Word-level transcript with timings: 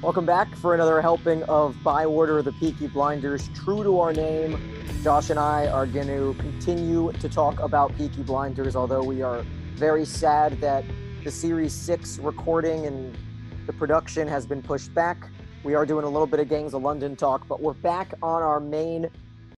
Welcome 0.00 0.26
back 0.26 0.54
for 0.54 0.74
another 0.74 1.02
helping 1.02 1.42
of 1.44 1.74
By 1.82 2.04
Order 2.04 2.38
of 2.38 2.44
the 2.44 2.52
Peaky 2.52 2.86
Blinders. 2.86 3.48
True 3.56 3.82
to 3.82 3.98
our 3.98 4.12
name, 4.12 4.56
Josh 5.02 5.30
and 5.30 5.40
I 5.40 5.66
are 5.66 5.86
going 5.86 6.06
to 6.06 6.36
continue 6.38 7.10
to 7.14 7.28
talk 7.28 7.58
about 7.58 7.96
Peaky 7.96 8.22
Blinders, 8.22 8.76
although 8.76 9.02
we 9.02 9.22
are 9.22 9.44
very 9.74 10.04
sad 10.04 10.60
that 10.60 10.84
the 11.24 11.30
Series 11.32 11.72
6 11.72 12.20
recording 12.20 12.86
and 12.86 13.18
the 13.66 13.72
production 13.72 14.28
has 14.28 14.46
been 14.46 14.62
pushed 14.62 14.94
back. 14.94 15.28
We 15.64 15.74
are 15.74 15.84
doing 15.84 16.04
a 16.04 16.08
little 16.08 16.28
bit 16.28 16.38
of 16.38 16.48
Gangs 16.48 16.74
of 16.74 16.82
London 16.82 17.16
talk, 17.16 17.48
but 17.48 17.60
we're 17.60 17.72
back 17.72 18.14
on 18.22 18.40
our 18.42 18.60
main 18.60 19.10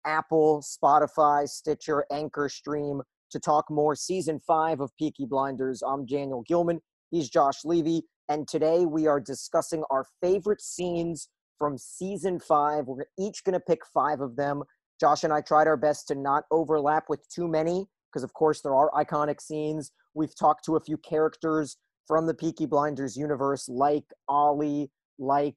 Apple, 0.06 0.62
Spotify, 0.62 1.46
Stitcher, 1.46 2.06
Anchor 2.10 2.48
stream 2.48 3.02
to 3.30 3.38
talk 3.38 3.70
more 3.70 3.94
season 3.94 4.40
five 4.40 4.80
of 4.80 4.96
Peaky 4.96 5.24
Blinders. 5.24 5.82
I'm 5.82 6.04
Daniel 6.04 6.42
Gilman. 6.42 6.80
He's 7.10 7.30
Josh 7.30 7.64
Levy. 7.64 8.02
And 8.28 8.46
today 8.46 8.86
we 8.86 9.06
are 9.06 9.20
discussing 9.20 9.84
our 9.90 10.04
favorite 10.20 10.60
scenes 10.60 11.28
from 11.58 11.78
season 11.78 12.40
five. 12.40 12.86
We're 12.86 13.04
each 13.18 13.44
going 13.44 13.54
to 13.54 13.60
pick 13.60 13.80
five 13.92 14.20
of 14.20 14.36
them. 14.36 14.62
Josh 14.98 15.24
and 15.24 15.32
I 15.32 15.40
tried 15.40 15.66
our 15.66 15.76
best 15.76 16.08
to 16.08 16.14
not 16.14 16.44
overlap 16.50 17.04
with 17.08 17.26
too 17.28 17.48
many 17.48 17.86
because, 18.10 18.22
of 18.22 18.32
course, 18.34 18.60
there 18.60 18.74
are 18.74 18.90
iconic 18.92 19.40
scenes. 19.40 19.92
We've 20.14 20.36
talked 20.36 20.64
to 20.66 20.76
a 20.76 20.80
few 20.80 20.96
characters 20.98 21.76
from 22.06 22.26
the 22.26 22.34
Peaky 22.34 22.66
Blinders 22.66 23.16
universe, 23.16 23.68
like 23.68 24.04
Ollie, 24.28 24.90
like 25.18 25.56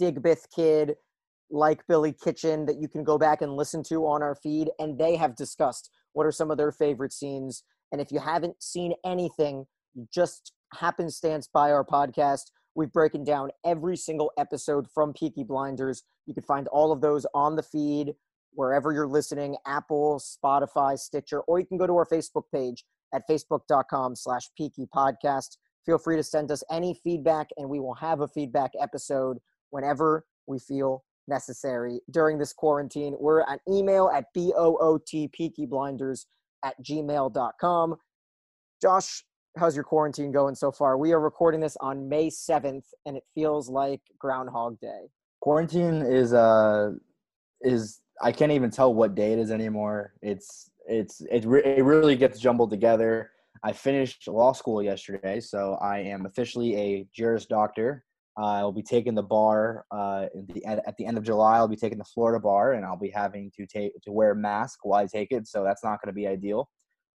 Digbeth 0.00 0.44
Kid, 0.54 0.94
like 1.50 1.86
Billy 1.88 2.12
Kitchen, 2.12 2.66
that 2.66 2.80
you 2.80 2.88
can 2.88 3.04
go 3.04 3.16
back 3.16 3.40
and 3.40 3.56
listen 3.56 3.82
to 3.84 4.06
on 4.06 4.22
our 4.22 4.34
feed. 4.34 4.70
And 4.78 4.98
they 4.98 5.16
have 5.16 5.34
discussed 5.36 5.90
what 6.14 6.26
are 6.26 6.32
some 6.32 6.50
of 6.50 6.56
their 6.56 6.72
favorite 6.72 7.12
scenes. 7.12 7.62
And 7.92 8.00
if 8.00 8.10
you 8.10 8.18
haven't 8.18 8.62
seen 8.62 8.94
anything, 9.04 9.66
just 10.12 10.52
happenstance 10.72 11.48
by 11.52 11.70
our 11.70 11.84
podcast. 11.84 12.50
We've 12.74 12.92
broken 12.92 13.22
down 13.22 13.50
every 13.64 13.96
single 13.96 14.32
episode 14.36 14.86
from 14.92 15.12
Peaky 15.12 15.44
Blinders. 15.44 16.02
You 16.26 16.34
can 16.34 16.42
find 16.42 16.66
all 16.68 16.90
of 16.90 17.00
those 17.00 17.26
on 17.34 17.54
the 17.54 17.62
feed 17.62 18.14
wherever 18.54 18.92
you're 18.92 19.06
listening, 19.06 19.56
Apple, 19.66 20.20
Spotify, 20.20 20.98
Stitcher, 20.98 21.40
or 21.42 21.58
you 21.58 21.66
can 21.66 21.78
go 21.78 21.86
to 21.86 21.96
our 21.96 22.06
Facebook 22.06 22.44
page 22.52 22.84
at 23.12 23.22
facebook.com 23.28 24.16
slash 24.16 24.48
Peaky 24.56 24.86
Podcast. 24.94 25.56
Feel 25.86 25.98
free 25.98 26.16
to 26.16 26.22
send 26.22 26.50
us 26.50 26.62
any 26.70 26.98
feedback, 27.04 27.48
and 27.56 27.68
we 27.68 27.78
will 27.78 27.94
have 27.94 28.20
a 28.20 28.28
feedback 28.28 28.72
episode 28.80 29.38
whenever 29.70 30.24
we 30.46 30.58
feel 30.58 31.04
necessary 31.28 32.00
during 32.10 32.38
this 32.38 32.52
quarantine. 32.52 33.16
We're 33.18 33.42
at 33.42 33.60
email 33.68 34.10
at 34.14 34.26
B-O-O-T 34.34 35.28
Peaky 35.32 35.66
Blinders 35.66 36.26
at 36.64 36.74
gmail.com. 36.82 37.96
Josh, 38.82 39.24
how's 39.56 39.74
your 39.74 39.84
quarantine 39.84 40.32
going 40.32 40.54
so 40.54 40.72
far? 40.72 40.96
We 40.98 41.12
are 41.12 41.20
recording 41.20 41.60
this 41.60 41.76
on 41.80 42.08
May 42.08 42.28
7th 42.28 42.84
and 43.06 43.16
it 43.16 43.24
feels 43.34 43.68
like 43.68 44.00
Groundhog 44.18 44.80
Day. 44.80 45.10
Quarantine 45.40 46.02
is 46.02 46.32
uh 46.32 46.92
is 47.60 48.00
I 48.22 48.32
can't 48.32 48.52
even 48.52 48.70
tell 48.70 48.94
what 48.94 49.14
day 49.14 49.32
it 49.32 49.38
is 49.38 49.50
anymore. 49.50 50.14
It's 50.22 50.70
it's 50.86 51.20
it, 51.30 51.44
re- 51.44 51.64
it 51.64 51.84
really 51.84 52.16
gets 52.16 52.38
jumbled 52.38 52.70
together. 52.70 53.30
I 53.62 53.72
finished 53.72 54.28
law 54.28 54.52
school 54.52 54.82
yesterday, 54.82 55.40
so 55.40 55.74
I 55.80 55.98
am 55.98 56.26
officially 56.26 56.76
a 56.76 57.06
Juris 57.14 57.46
Doctor. 57.46 58.04
Uh, 58.36 58.58
I'll 58.58 58.72
be 58.72 58.82
taking 58.82 59.14
the 59.14 59.22
bar 59.22 59.84
uh, 59.90 60.26
the, 60.48 60.64
at 60.66 60.96
the 60.96 61.06
end 61.06 61.16
of 61.18 61.24
July. 61.24 61.56
I'll 61.56 61.68
be 61.68 61.76
taking 61.76 61.98
the 61.98 62.04
Florida 62.04 62.40
bar, 62.40 62.72
and 62.72 62.84
I'll 62.84 62.98
be 62.98 63.10
having 63.10 63.52
to 63.56 63.66
take 63.66 63.92
to 64.02 64.12
wear 64.12 64.32
a 64.32 64.36
mask 64.36 64.80
while 64.82 65.02
I 65.02 65.06
take 65.06 65.28
it. 65.30 65.46
So 65.46 65.62
that's 65.62 65.84
not 65.84 66.02
going 66.02 66.12
to 66.12 66.14
be 66.14 66.26
ideal 66.26 66.68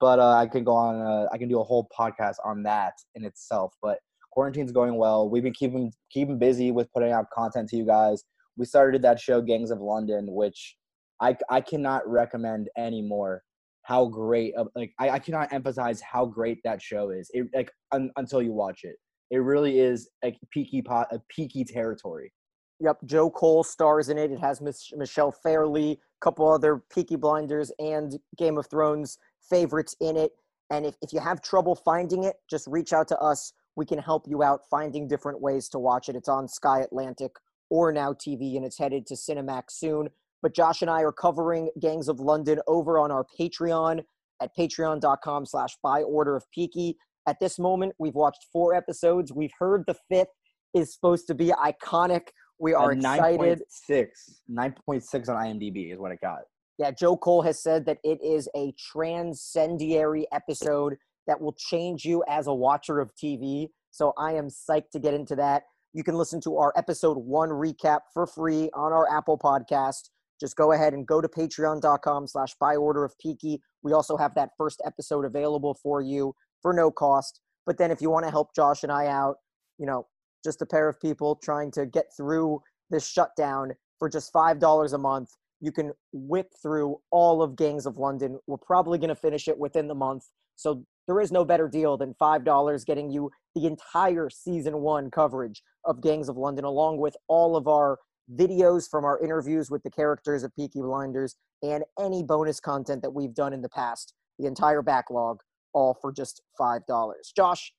but 0.00 0.18
uh, 0.18 0.34
I 0.34 0.46
can 0.46 0.64
go 0.64 0.72
on. 0.72 1.00
Uh, 1.00 1.28
I 1.32 1.38
can 1.38 1.48
do 1.48 1.60
a 1.60 1.64
whole 1.64 1.88
podcast 1.98 2.36
on 2.44 2.62
that 2.64 2.92
in 3.14 3.24
itself. 3.24 3.74
But 3.82 3.98
quarantine's 4.32 4.72
going 4.72 4.96
well. 4.96 5.28
We've 5.30 5.42
been 5.42 5.54
keeping 5.54 5.92
keeping 6.10 6.38
busy 6.38 6.72
with 6.72 6.92
putting 6.92 7.12
out 7.12 7.30
content 7.30 7.68
to 7.70 7.76
you 7.76 7.86
guys. 7.86 8.22
We 8.56 8.66
started 8.66 9.02
that 9.02 9.20
show, 9.20 9.40
Gangs 9.40 9.70
of 9.70 9.80
London, 9.80 10.26
which 10.28 10.76
I 11.20 11.36
I 11.50 11.60
cannot 11.60 12.06
recommend 12.08 12.68
anymore. 12.76 13.42
How 13.82 14.06
great! 14.06 14.54
Like 14.74 14.92
I, 14.98 15.10
I 15.10 15.18
cannot 15.18 15.52
emphasize 15.52 16.00
how 16.00 16.26
great 16.26 16.58
that 16.64 16.82
show 16.82 17.10
is. 17.10 17.30
It 17.32 17.46
like 17.54 17.70
un, 17.92 18.10
until 18.16 18.42
you 18.42 18.52
watch 18.52 18.80
it, 18.84 18.96
it 19.34 19.38
really 19.38 19.80
is 19.80 20.08
a 20.24 20.32
peaky 20.52 20.80
pot, 20.80 21.08
a 21.10 21.18
peaky 21.28 21.64
territory. 21.64 22.32
Yep, 22.78 22.98
Joe 23.04 23.30
Cole 23.30 23.64
stars 23.64 24.08
in 24.08 24.16
it. 24.16 24.30
It 24.30 24.38
has 24.38 24.60
Mich- 24.60 24.92
Michelle 24.96 25.32
Fairley, 25.32 25.92
a 25.92 25.96
couple 26.20 26.48
other 26.48 26.84
Peaky 26.92 27.16
Blinders 27.16 27.72
and 27.80 28.16
Game 28.38 28.58
of 28.58 28.68
Thrones 28.70 29.18
favorites 29.50 29.96
in 30.00 30.16
it. 30.16 30.30
And 30.70 30.86
if, 30.86 30.94
if 31.02 31.12
you 31.12 31.18
have 31.18 31.42
trouble 31.42 31.74
finding 31.74 32.22
it, 32.22 32.36
just 32.48 32.68
reach 32.68 32.92
out 32.92 33.08
to 33.08 33.18
us. 33.18 33.52
We 33.74 33.84
can 33.84 33.98
help 33.98 34.26
you 34.28 34.44
out 34.44 34.60
finding 34.70 35.08
different 35.08 35.40
ways 35.40 35.68
to 35.70 35.80
watch 35.80 36.08
it. 36.08 36.14
It's 36.14 36.28
on 36.28 36.46
Sky 36.46 36.80
Atlantic 36.80 37.32
or 37.70 37.90
Now 37.92 38.12
TV, 38.12 38.56
and 38.56 38.64
it's 38.64 38.78
headed 38.78 39.04
to 39.06 39.14
Cinemax 39.14 39.70
soon. 39.70 40.10
But 40.42 40.54
Josh 40.54 40.80
and 40.80 40.90
I 40.90 41.02
are 41.02 41.12
covering 41.12 41.70
Gangs 41.80 42.08
of 42.08 42.20
London 42.20 42.60
over 42.68 43.00
on 43.00 43.10
our 43.10 43.26
Patreon 43.38 44.04
at 44.40 44.56
patreon.com 44.56 45.46
slash 45.46 45.76
by 45.82 46.02
order 46.02 46.36
of 46.36 46.44
Peaky. 46.52 46.96
At 47.26 47.40
this 47.40 47.58
moment, 47.58 47.94
we've 47.98 48.14
watched 48.14 48.46
four 48.52 48.74
episodes. 48.74 49.32
We've 49.32 49.52
heard 49.58 49.84
the 49.86 49.96
fifth 50.10 50.28
is 50.74 50.92
supposed 50.92 51.26
to 51.28 51.34
be 51.34 51.52
iconic. 51.52 52.28
We 52.58 52.74
are 52.74 52.92
excited. 52.92 53.62
9.6. 53.90 54.06
9.6 54.50 55.28
on 55.28 55.36
IMDb 55.36 55.92
is 55.92 55.98
what 55.98 56.12
it 56.12 56.18
got. 56.20 56.40
Yeah, 56.78 56.90
Joe 56.90 57.16
Cole 57.16 57.42
has 57.42 57.62
said 57.62 57.86
that 57.86 57.98
it 58.02 58.18
is 58.22 58.48
a 58.56 58.74
transcendiary 58.78 60.26
episode 60.32 60.96
that 61.26 61.40
will 61.40 61.54
change 61.56 62.04
you 62.04 62.24
as 62.28 62.46
a 62.46 62.54
watcher 62.54 63.00
of 63.00 63.10
TV. 63.14 63.68
So 63.90 64.12
I 64.18 64.32
am 64.32 64.48
psyched 64.48 64.90
to 64.92 64.98
get 64.98 65.14
into 65.14 65.36
that. 65.36 65.62
You 65.92 66.02
can 66.02 66.16
listen 66.16 66.40
to 66.42 66.58
our 66.58 66.72
episode 66.76 67.16
one 67.16 67.50
recap 67.50 68.00
for 68.12 68.26
free 68.26 68.68
on 68.74 68.92
our 68.92 69.06
Apple 69.16 69.38
podcast. 69.38 70.10
Just 70.40 70.56
go 70.56 70.72
ahead 70.72 70.92
and 70.92 71.06
go 71.06 71.20
to 71.20 71.28
patreon.com 71.28 72.26
slash 72.26 72.54
by 72.60 72.74
order 72.74 73.04
of 73.04 73.16
Peaky. 73.18 73.62
We 73.82 73.92
also 73.92 74.16
have 74.16 74.34
that 74.34 74.50
first 74.58 74.82
episode 74.84 75.24
available 75.24 75.78
for 75.80 76.02
you 76.02 76.34
for 76.64 76.72
no 76.72 76.90
cost. 76.90 77.40
But 77.66 77.78
then 77.78 77.90
if 77.90 78.00
you 78.00 78.10
want 78.10 78.24
to 78.24 78.30
help 78.30 78.54
Josh 78.56 78.82
and 78.82 78.90
I 78.90 79.06
out, 79.06 79.36
you 79.78 79.86
know, 79.86 80.06
just 80.42 80.62
a 80.62 80.66
pair 80.66 80.88
of 80.88 80.98
people 80.98 81.36
trying 81.36 81.70
to 81.72 81.86
get 81.86 82.06
through 82.16 82.62
this 82.90 83.06
shutdown 83.06 83.72
for 83.98 84.08
just 84.08 84.32
$5 84.32 84.92
a 84.92 84.98
month, 84.98 85.28
you 85.60 85.70
can 85.70 85.92
whip 86.12 86.48
through 86.60 86.96
all 87.10 87.42
of 87.42 87.54
Gangs 87.54 87.86
of 87.86 87.98
London. 87.98 88.38
We're 88.46 88.56
probably 88.56 88.98
going 88.98 89.10
to 89.10 89.14
finish 89.14 89.46
it 89.46 89.58
within 89.58 89.88
the 89.88 89.94
month. 89.94 90.24
So 90.56 90.84
there 91.06 91.20
is 91.20 91.30
no 91.30 91.44
better 91.44 91.68
deal 91.68 91.96
than 91.96 92.14
$5 92.20 92.86
getting 92.86 93.10
you 93.10 93.30
the 93.54 93.66
entire 93.66 94.30
season 94.30 94.78
one 94.78 95.10
coverage 95.10 95.62
of 95.84 96.00
Gangs 96.00 96.28
of 96.28 96.36
London, 96.36 96.64
along 96.64 96.98
with 96.98 97.16
all 97.28 97.56
of 97.56 97.68
our 97.68 97.98
videos 98.34 98.88
from 98.90 99.04
our 99.04 99.22
interviews 99.22 99.70
with 99.70 99.82
the 99.82 99.90
characters 99.90 100.44
of 100.44 100.54
Peaky 100.54 100.80
Blinders 100.80 101.36
and 101.62 101.84
any 102.00 102.22
bonus 102.22 102.58
content 102.58 103.02
that 103.02 103.10
we've 103.10 103.34
done 103.34 103.52
in 103.52 103.60
the 103.60 103.68
past. 103.68 104.14
The 104.38 104.46
entire 104.46 104.82
backlog, 104.82 105.40
all 105.74 105.94
for 106.00 106.12
just 106.12 106.40
$5. 106.58 107.12
Josh, 107.36 107.72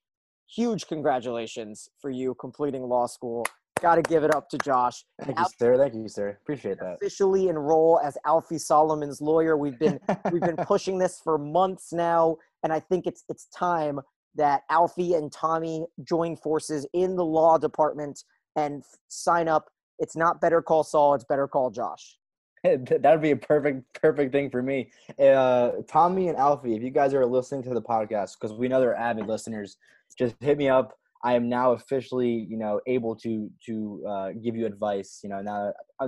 huge 0.48 0.86
congratulations 0.86 1.88
for 2.00 2.10
you 2.10 2.34
completing 2.34 2.82
law 2.82 3.06
school. 3.06 3.44
Got 3.80 3.96
to 3.96 4.02
give 4.02 4.24
it 4.24 4.34
up 4.34 4.48
to 4.50 4.58
Josh. 4.58 5.04
Thank 5.22 5.38
you, 5.38 5.44
sir. 5.58 5.76
Thank 5.76 5.94
you, 5.94 6.08
sir. 6.08 6.38
Appreciate 6.42 6.78
that. 6.80 6.94
Officially 6.94 7.48
enroll 7.48 8.00
as 8.02 8.16
Alfie 8.24 8.58
Solomon's 8.58 9.20
lawyer. 9.20 9.56
We've 9.56 9.78
been 9.78 10.00
we've 10.32 10.40
been 10.40 10.56
pushing 10.56 10.98
this 10.98 11.20
for 11.22 11.36
months 11.36 11.92
now, 11.92 12.36
and 12.62 12.72
I 12.72 12.80
think 12.80 13.06
it's 13.06 13.24
it's 13.28 13.48
time 13.54 14.00
that 14.34 14.62
Alfie 14.70 15.14
and 15.14 15.30
Tommy 15.30 15.84
join 16.02 16.36
forces 16.36 16.86
in 16.94 17.16
the 17.16 17.24
law 17.24 17.58
department 17.58 18.22
and 18.54 18.82
sign 19.08 19.46
up. 19.46 19.66
It's 19.98 20.16
not 20.16 20.40
Better 20.40 20.62
Call 20.62 20.82
Saul. 20.82 21.14
It's 21.14 21.24
Better 21.24 21.46
Call 21.46 21.70
Josh. 21.70 22.16
that 23.00 23.10
would 23.12 23.22
be 23.22 23.30
a 23.30 23.36
perfect 23.36 24.00
perfect 24.00 24.32
thing 24.32 24.50
for 24.50 24.62
me. 24.62 24.90
Uh, 25.20 25.72
Tommy 25.88 26.28
and 26.28 26.36
Alfie, 26.36 26.74
if 26.74 26.82
you 26.82 26.90
guys 26.90 27.14
are 27.14 27.26
listening 27.26 27.62
to 27.64 27.74
the 27.74 27.82
podcast, 27.82 28.32
because 28.40 28.56
we 28.56 28.68
know 28.68 28.80
they're 28.80 28.94
avid 28.94 29.26
listeners, 29.26 29.76
just 30.18 30.34
hit 30.40 30.58
me 30.58 30.68
up 30.68 30.96
I 31.26 31.34
am 31.34 31.48
now 31.48 31.72
officially, 31.72 32.46
you 32.48 32.56
know, 32.56 32.80
able 32.86 33.16
to 33.16 33.50
to 33.66 34.04
uh, 34.08 34.28
give 34.42 34.54
you 34.54 34.64
advice. 34.64 35.20
You 35.24 35.30
know, 35.30 35.42
now 35.42 35.72
I, 36.00 36.06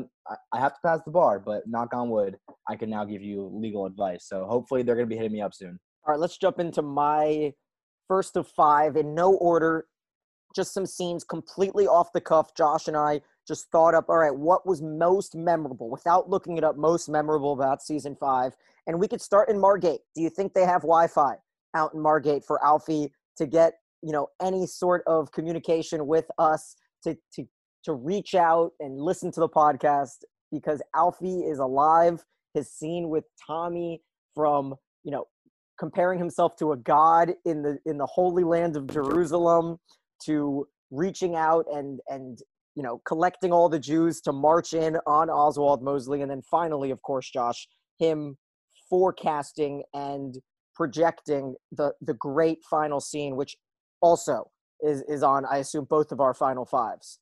I 0.53 0.61
have 0.61 0.75
to 0.75 0.81
pass 0.85 1.01
the 1.05 1.11
bar, 1.11 1.41
but 1.41 1.63
knock 1.67 1.93
on 1.93 2.11
wood, 2.11 2.37
I 2.69 2.77
can 2.77 2.91
now 2.91 3.05
give 3.05 3.23
you 3.23 3.51
legal 3.53 3.87
advice. 3.87 4.27
So 4.29 4.47
hopefully, 4.47 4.83
they're 4.83 4.95
going 4.95 5.09
to 5.09 5.13
be 5.13 5.17
hitting 5.17 5.33
me 5.33 5.41
up 5.41 5.55
soon. 5.55 5.79
All 6.07 6.13
right, 6.13 6.21
let's 6.21 6.39
jump 6.39 6.61
into 6.61 6.83
my 6.83 7.53
first 8.07 8.37
of 8.37 8.47
five 8.47 8.97
in 8.97 9.15
no 9.15 9.35
order. 9.35 9.87
Just 10.55 10.73
some 10.73 10.87
scenes 10.87 11.25
completely 11.25 11.87
off 11.87 12.13
the 12.13 12.21
cuff. 12.21 12.55
Josh 12.55 12.87
and 12.87 12.97
I 12.97 13.21
just 13.49 13.71
thought 13.71 13.95
up. 13.95 14.09
All 14.09 14.19
right, 14.19 14.35
what 14.35 14.67
was 14.67 14.83
most 14.83 15.35
memorable 15.35 15.91
without 15.91 16.29
looking 16.29 16.59
it 16.59 16.65
up? 16.65 16.77
Most 16.77 17.09
memorable 17.09 17.55
about 17.55 17.83
season 17.83 18.15
five, 18.15 18.55
and 18.87 19.01
we 19.01 19.09
could 19.09 19.23
start 19.23 19.49
in 19.49 19.59
Margate. 19.59 20.01
Do 20.15 20.23
you 20.23 20.31
think 20.31 20.53
they 20.53 20.67
have 20.67 20.83
Wi-Fi 20.83 21.35
out 21.75 21.95
in 21.95 22.01
Margate 22.01 22.45
for 22.45 22.65
Alfie 22.65 23.13
to 23.39 23.47
get 23.47 23.75
you 24.03 24.13
know 24.13 24.29
any 24.41 24.67
sort 24.67 25.03
of 25.07 25.33
communication 25.33 26.07
with 26.07 26.27
us 26.39 26.77
to 27.03 27.17
to 27.35 27.45
to 27.85 27.95
reach 27.95 28.35
out 28.35 28.73
and 28.81 29.01
listen 29.01 29.33
to 29.33 29.41
the 29.41 29.49
podcast 29.49 30.19
because 30.53 30.83
Alfie 30.95 31.41
is 31.41 31.59
alive. 31.59 32.23
His 32.55 32.71
scene 32.71 33.09
with 33.09 33.25
Tommy 33.47 34.03
from 34.35 34.75
you 35.05 35.11
know 35.11 35.25
comparing 35.79 36.19
himself 36.19 36.57
to 36.57 36.73
a 36.73 36.77
god 36.77 37.33
in 37.45 37.63
the 37.63 37.79
in 37.87 37.99
the 37.99 38.07
holy 38.07 38.45
land 38.45 38.77
of 38.77 38.87
Jerusalem 38.89 39.79
to 40.25 40.67
reaching 40.91 41.37
out 41.37 41.67
and 41.73 42.01
and 42.09 42.39
you 42.79 42.85
know 42.85 43.03
collecting 43.05 43.53
all 43.53 43.69
the 43.69 43.79
Jews 43.79 44.21
to 44.21 44.33
march 44.33 44.73
in 44.73 44.97
on 45.05 45.29
Oswald 45.29 45.83
Mosley 45.83 46.23
and 46.23 46.31
then 46.31 46.43
finally 46.43 46.93
of 46.93 47.03
course 47.03 47.29
Josh 47.29 47.67
him 47.99 48.39
forecasting 48.89 49.83
and 49.93 50.39
projecting 50.77 51.57
the 51.73 51.93
the 52.01 52.15
great 52.15 52.61
final 52.71 53.01
scene 53.01 53.35
which 53.35 53.57
also 54.01 54.49
is 54.81 55.03
is 55.09 55.25
on 55.25 55.45
I 55.45 55.57
assume 55.59 55.87
both 55.91 56.13
of 56.13 56.21
our 56.21 56.33
final 56.33 56.65
fives. 56.65 57.19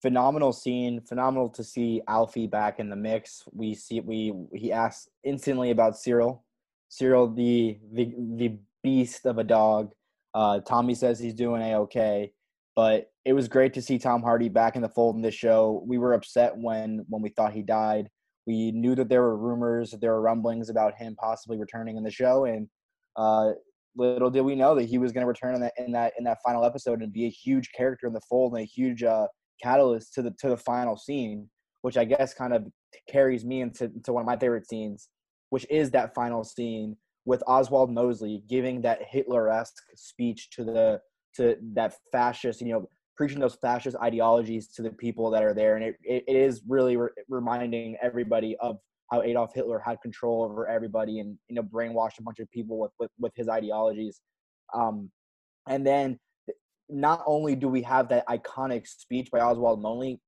Phenomenal 0.00 0.54
scene 0.54 1.02
phenomenal 1.02 1.50
to 1.50 1.62
see 1.62 2.00
alfie 2.08 2.46
back 2.46 2.80
in 2.80 2.88
the 2.88 2.96
mix. 2.96 3.42
We 3.52 3.74
see 3.74 4.00
we 4.00 4.32
he 4.54 4.72
asks 4.72 5.10
instantly 5.24 5.72
about 5.72 5.98
cyril. 5.98 6.42
Cyril 6.88 7.28
the 7.28 7.78
the, 7.92 8.14
the 8.36 8.56
beast 8.82 9.26
of 9.26 9.36
a 9.36 9.44
dog. 9.44 9.92
Uh, 10.32 10.60
tommy 10.60 10.94
says 10.94 11.18
he's 11.18 11.34
doing 11.34 11.60
a-okay 11.60 12.32
but 12.78 13.10
it 13.24 13.32
was 13.32 13.48
great 13.48 13.74
to 13.74 13.82
see 13.82 13.98
tom 13.98 14.22
hardy 14.22 14.48
back 14.48 14.76
in 14.76 14.82
the 14.82 14.88
fold 14.88 15.16
in 15.16 15.20
this 15.20 15.34
show. 15.34 15.82
We 15.84 15.98
were 15.98 16.14
upset 16.14 16.56
when 16.56 17.04
when 17.08 17.20
we 17.20 17.30
thought 17.30 17.52
he 17.52 17.62
died. 17.62 18.08
We 18.46 18.70
knew 18.70 18.94
that 18.94 19.08
there 19.08 19.22
were 19.22 19.36
rumors 19.36 19.96
there 20.00 20.12
were 20.12 20.20
rumblings 20.20 20.70
about 20.70 20.94
him 20.94 21.16
possibly 21.16 21.58
returning 21.58 21.96
in 21.96 22.04
the 22.04 22.10
show 22.12 22.44
and 22.44 22.68
uh, 23.16 23.50
little 23.96 24.30
did 24.30 24.42
we 24.42 24.54
know 24.54 24.76
that 24.76 24.84
he 24.84 24.96
was 24.96 25.10
going 25.10 25.22
to 25.22 25.26
return 25.26 25.56
in 25.56 25.60
that 25.62 25.72
in 25.76 25.90
that 25.90 26.12
in 26.18 26.24
that 26.26 26.38
final 26.46 26.64
episode 26.64 27.02
and 27.02 27.12
be 27.12 27.26
a 27.26 27.30
huge 27.30 27.68
character 27.76 28.06
in 28.06 28.12
the 28.12 28.20
fold 28.30 28.52
and 28.52 28.62
a 28.62 28.64
huge 28.64 29.02
uh, 29.02 29.26
catalyst 29.60 30.14
to 30.14 30.22
the 30.22 30.30
to 30.38 30.48
the 30.48 30.56
final 30.56 30.96
scene, 30.96 31.50
which 31.82 31.96
I 31.96 32.04
guess 32.04 32.32
kind 32.32 32.52
of 32.52 32.64
carries 33.10 33.44
me 33.44 33.60
into, 33.60 33.86
into 33.86 34.12
one 34.12 34.22
of 34.22 34.26
my 34.26 34.36
favorite 34.36 34.68
scenes, 34.68 35.08
which 35.50 35.66
is 35.68 35.90
that 35.90 36.14
final 36.14 36.44
scene 36.44 36.96
with 37.24 37.42
Oswald 37.48 37.90
Mosley 37.90 38.44
giving 38.48 38.82
that 38.82 39.02
Hitler-esque 39.02 39.82
speech 39.96 40.50
to 40.50 40.62
the 40.62 41.00
to 41.36 41.56
that 41.74 41.94
fascist, 42.12 42.60
you 42.60 42.72
know, 42.72 42.88
preaching 43.16 43.40
those 43.40 43.56
fascist 43.56 43.96
ideologies 44.02 44.68
to 44.68 44.82
the 44.82 44.90
people 44.90 45.30
that 45.30 45.42
are 45.42 45.54
there, 45.54 45.76
and 45.76 45.84
it 45.84 45.96
it, 46.02 46.24
it 46.26 46.36
is 46.36 46.62
really 46.66 46.96
re- 46.96 47.10
reminding 47.28 47.96
everybody 48.02 48.56
of 48.60 48.78
how 49.10 49.22
Adolf 49.22 49.52
Hitler 49.54 49.82
had 49.84 50.00
control 50.02 50.44
over 50.44 50.68
everybody 50.68 51.20
and 51.20 51.36
you 51.48 51.56
know 51.56 51.62
brainwashed 51.62 52.18
a 52.18 52.22
bunch 52.22 52.38
of 52.38 52.50
people 52.50 52.78
with 52.78 52.92
with, 52.98 53.10
with 53.18 53.32
his 53.36 53.48
ideologies. 53.48 54.20
Um, 54.74 55.10
and 55.68 55.86
then 55.86 56.18
not 56.88 57.22
only 57.26 57.54
do 57.54 57.68
we 57.68 57.82
have 57.82 58.08
that 58.08 58.26
iconic 58.28 58.86
speech 58.86 59.30
by 59.30 59.40
Oswald 59.40 59.82
Mosley, 59.82 60.20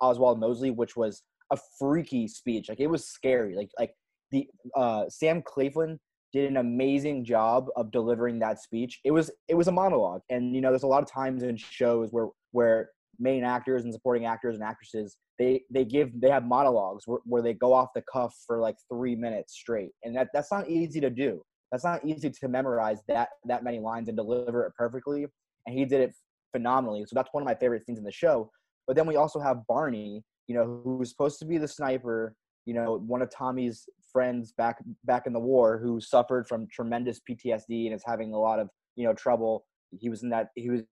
Oswald 0.00 0.38
Mosley, 0.38 0.70
which 0.70 0.96
was 0.96 1.22
a 1.50 1.58
freaky 1.78 2.28
speech, 2.28 2.68
like 2.68 2.80
it 2.80 2.88
was 2.88 3.06
scary. 3.06 3.54
Like 3.54 3.70
like 3.78 3.94
the 4.30 4.48
uh, 4.74 5.04
Sam 5.08 5.42
Claflin 5.42 5.98
did 6.32 6.50
an 6.50 6.56
amazing 6.56 7.24
job 7.24 7.66
of 7.76 7.90
delivering 7.90 8.38
that 8.40 8.60
speech. 8.60 9.00
It 9.04 9.10
was 9.10 9.30
it 9.48 9.54
was 9.54 9.68
a 9.68 9.72
monologue, 9.72 10.22
and 10.30 10.54
you 10.54 10.60
know 10.60 10.70
there's 10.70 10.82
a 10.82 10.88
lot 10.88 11.02
of 11.02 11.10
times 11.10 11.42
in 11.42 11.56
shows 11.56 12.10
where 12.10 12.28
where 12.52 12.90
main 13.18 13.44
actors 13.44 13.84
and 13.84 13.92
supporting 13.92 14.24
actors 14.24 14.54
and 14.54 14.64
actresses 14.64 15.16
they 15.38 15.62
they 15.70 15.84
give 15.84 16.18
they 16.20 16.30
have 16.30 16.44
monologues 16.44 17.06
where, 17.06 17.20
where 17.24 17.42
they 17.42 17.52
go 17.52 17.72
off 17.72 17.88
the 17.94 18.02
cuff 18.10 18.34
for 18.46 18.58
like 18.58 18.76
three 18.92 19.14
minutes 19.14 19.54
straight, 19.54 19.90
and 20.04 20.16
that 20.16 20.28
that's 20.32 20.50
not 20.50 20.68
easy 20.68 21.00
to 21.00 21.10
do. 21.10 21.42
That's 21.70 21.84
not 21.84 22.04
easy 22.04 22.28
to 22.28 22.48
memorize 22.48 22.98
that 23.08 23.30
that 23.46 23.64
many 23.64 23.80
lines 23.80 24.08
and 24.08 24.16
deliver 24.16 24.66
it 24.66 24.72
perfectly 24.76 25.26
and 25.66 25.78
he 25.78 25.84
did 25.84 26.00
it 26.00 26.14
phenomenally. 26.52 27.04
So 27.06 27.14
that's 27.14 27.28
one 27.32 27.42
of 27.42 27.46
my 27.46 27.54
favorite 27.54 27.84
scenes 27.84 27.98
in 27.98 28.04
the 28.04 28.12
show. 28.12 28.50
But 28.86 28.96
then 28.96 29.06
we 29.06 29.16
also 29.16 29.40
have 29.40 29.66
Barney, 29.68 30.22
you 30.48 30.54
know, 30.54 30.80
who's 30.84 31.10
supposed 31.10 31.38
to 31.40 31.44
be 31.44 31.58
the 31.58 31.68
sniper, 31.68 32.34
you 32.66 32.74
know, 32.74 32.98
one 33.06 33.22
of 33.22 33.30
Tommy's 33.30 33.88
friends 34.12 34.52
back 34.56 34.78
back 35.04 35.26
in 35.26 35.32
the 35.32 35.40
war 35.40 35.78
who 35.78 36.00
suffered 36.00 36.46
from 36.46 36.66
tremendous 36.72 37.20
PTSD 37.28 37.86
and 37.86 37.94
is 37.94 38.02
having 38.04 38.32
a 38.32 38.38
lot 38.38 38.58
of, 38.58 38.68
you 38.96 39.04
know, 39.04 39.14
trouble. 39.14 39.64
He 39.98 40.08
was 40.08 40.22
in 40.22 40.30
that 40.30 40.48
he 40.56 40.70
was 40.70 40.82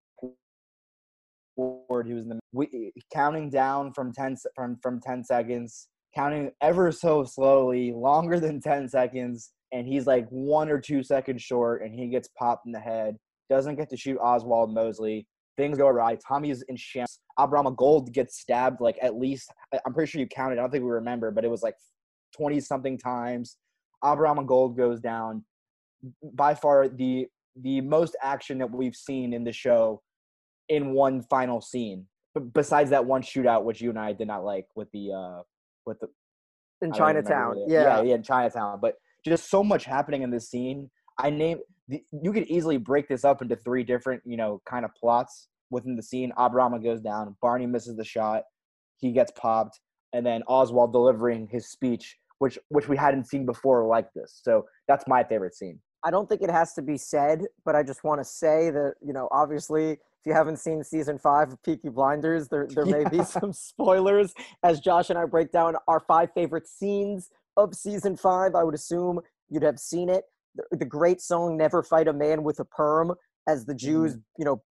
he 1.57 2.15
was 2.15 2.25
in 2.25 2.29
the 2.29 2.41
we, 2.53 2.93
counting 3.13 3.51
down 3.51 3.93
from 3.93 4.13
10 4.13 4.37
from 4.55 4.79
from 4.83 5.01
10 5.01 5.25
seconds, 5.25 5.89
counting 6.15 6.51
ever 6.61 6.91
so 6.91 7.25
slowly, 7.25 7.93
longer 7.93 8.41
than 8.41 8.61
10 8.61 8.89
seconds, 8.89 9.51
and 9.73 9.87
he's 9.87 10.07
like 10.07 10.27
1 10.31 10.71
or 10.71 10.81
2 10.81 11.03
seconds 11.03 11.43
short 11.43 11.83
and 11.83 11.95
he 11.95 12.09
gets 12.09 12.29
popped 12.39 12.67
in 12.67 12.73
the 12.73 12.81
head 12.81 13.17
doesn't 13.51 13.77
get 13.77 13.91
to 13.91 13.97
shoot 13.97 14.17
Oswald 14.19 14.73
Mosley. 14.73 15.27
Things 15.59 15.77
go 15.77 15.89
awry. 15.89 16.17
Tommy's 16.27 16.63
in 16.69 16.77
shambles. 16.77 17.19
Abraham 17.39 17.75
Gold 17.75 18.13
gets 18.13 18.41
stabbed 18.41 18.81
like 18.81 18.97
at 19.03 19.17
least 19.17 19.53
I'm 19.85 19.93
pretty 19.93 20.11
sure 20.11 20.21
you 20.21 20.27
counted. 20.29 20.59
I 20.59 20.63
don't 20.63 20.71
think 20.71 20.85
we 20.85 20.91
remember, 20.91 21.31
but 21.31 21.45
it 21.45 21.51
was 21.51 21.63
like 21.63 21.75
20 22.37 22.61
something 22.61 22.99
times. 22.99 23.57
Abraham 24.05 24.45
Gold 24.47 24.77
goes 24.77 25.01
down. 25.01 25.45
By 26.35 26.55
far 26.55 26.89
the 26.89 27.27
the 27.61 27.81
most 27.81 28.17
action 28.23 28.59
that 28.59 28.71
we've 28.71 28.95
seen 28.95 29.35
in 29.35 29.45
the 29.45 29.53
show 29.53 30.03
in 30.69 30.93
one 30.93 31.23
final 31.23 31.61
scene. 31.61 32.07
But 32.33 32.55
besides 32.55 32.91
that 32.91 33.05
one 33.05 33.23
shootout, 33.23 33.65
which 33.65 33.81
you 33.81 33.91
and 33.91 33.99
I 33.99 34.13
did 34.13 34.29
not 34.29 34.45
like 34.45 34.67
with 34.75 34.91
the 34.93 35.13
uh 35.13 35.43
with 35.85 36.01
the 36.01 36.09
in 36.83 36.93
Chinatown. 36.93 37.57
Yeah. 37.67 37.83
yeah, 37.83 38.03
yeah, 38.03 38.15
in 38.15 38.23
Chinatown. 38.23 38.79
But 38.81 38.95
just 39.25 39.51
so 39.51 39.63
much 39.63 39.85
happening 39.85 40.23
in 40.23 40.31
this 40.31 40.49
scene. 40.49 40.91
I 41.19 41.29
name 41.29 41.59
you 41.89 42.33
could 42.33 42.45
easily 42.45 42.77
break 42.77 43.09
this 43.09 43.25
up 43.25 43.43
into 43.43 43.57
three 43.57 43.83
different, 43.83 44.23
you 44.25 44.37
know, 44.37 44.63
kind 44.69 44.85
of 44.85 44.95
plots 44.95 45.49
within 45.71 45.97
the 45.97 46.03
scene. 46.03 46.33
Abraham 46.39 46.81
goes 46.83 47.01
down, 47.01 47.37
Barney 47.43 47.67
misses 47.67 47.97
the 47.97 48.05
shot, 48.05 48.45
he 48.99 49.13
gets 49.13 49.33
popped, 49.33 49.81
and 50.13 50.25
then 50.25 50.43
Oswald 50.47 50.93
delivering 50.93 51.49
his 51.49 51.69
speech, 51.69 52.17
which 52.39 52.59
which 52.69 52.89
we 52.89 52.97
hadn't 52.97 53.27
seen 53.27 53.47
before 53.47 53.87
like 53.87 54.13
this. 54.15 54.41
So 54.43 54.67
that's 54.89 55.05
my 55.07 55.25
favorite 55.25 55.55
scene. 55.55 55.81
I 56.03 56.11
don't 56.11 56.29
think 56.29 56.43
it 56.43 56.51
has 56.51 56.73
to 56.75 56.83
be 56.83 56.97
said, 56.97 57.43
but 57.65 57.77
I 57.77 57.83
just 57.83 58.05
want 58.05 58.21
to 58.21 58.25
say 58.25 58.71
that 58.71 58.95
you 59.05 59.13
know, 59.13 59.29
obviously, 59.31 59.93
if 59.93 60.27
you 60.27 60.33
haven't 60.33 60.59
seen 60.59 60.83
season 60.83 61.19
five 61.19 61.53
of 61.53 61.63
Peaky 61.63 61.89
Blinders, 61.89 62.49
there 62.49 62.67
there 62.69 62.87
may 62.87 63.05
be 63.09 63.23
some 63.25 63.53
spoilers 63.53 64.35
as 64.63 64.81
Josh 64.81 65.11
and 65.11 65.19
I 65.19 65.25
break 65.27 65.53
down 65.53 65.77
our 65.89 66.01
five 66.01 66.31
favorite 66.35 66.67
scenes 66.67 67.31
of 67.57 67.75
season 67.75 68.17
five. 68.17 68.55
I 68.55 68.65
would 68.65 68.75
assume 68.75 69.21
you'd 69.49 69.63
have 69.63 69.79
seen 69.79 70.09
it 70.09 70.25
the, 70.55 70.77
the 70.77 70.85
great 70.85 71.21
song 71.21 71.57
"Never 71.57 71.83
Fight 71.83 72.09
a 72.09 72.13
Man 72.13 72.43
with 72.43 72.61
a 72.61 72.65
Perm" 72.65 73.15
as 73.49 73.65
the 73.65 73.75
Jews, 73.75 74.13
mm-hmm. 74.13 74.21
you 74.39 74.45
know, 74.45 74.63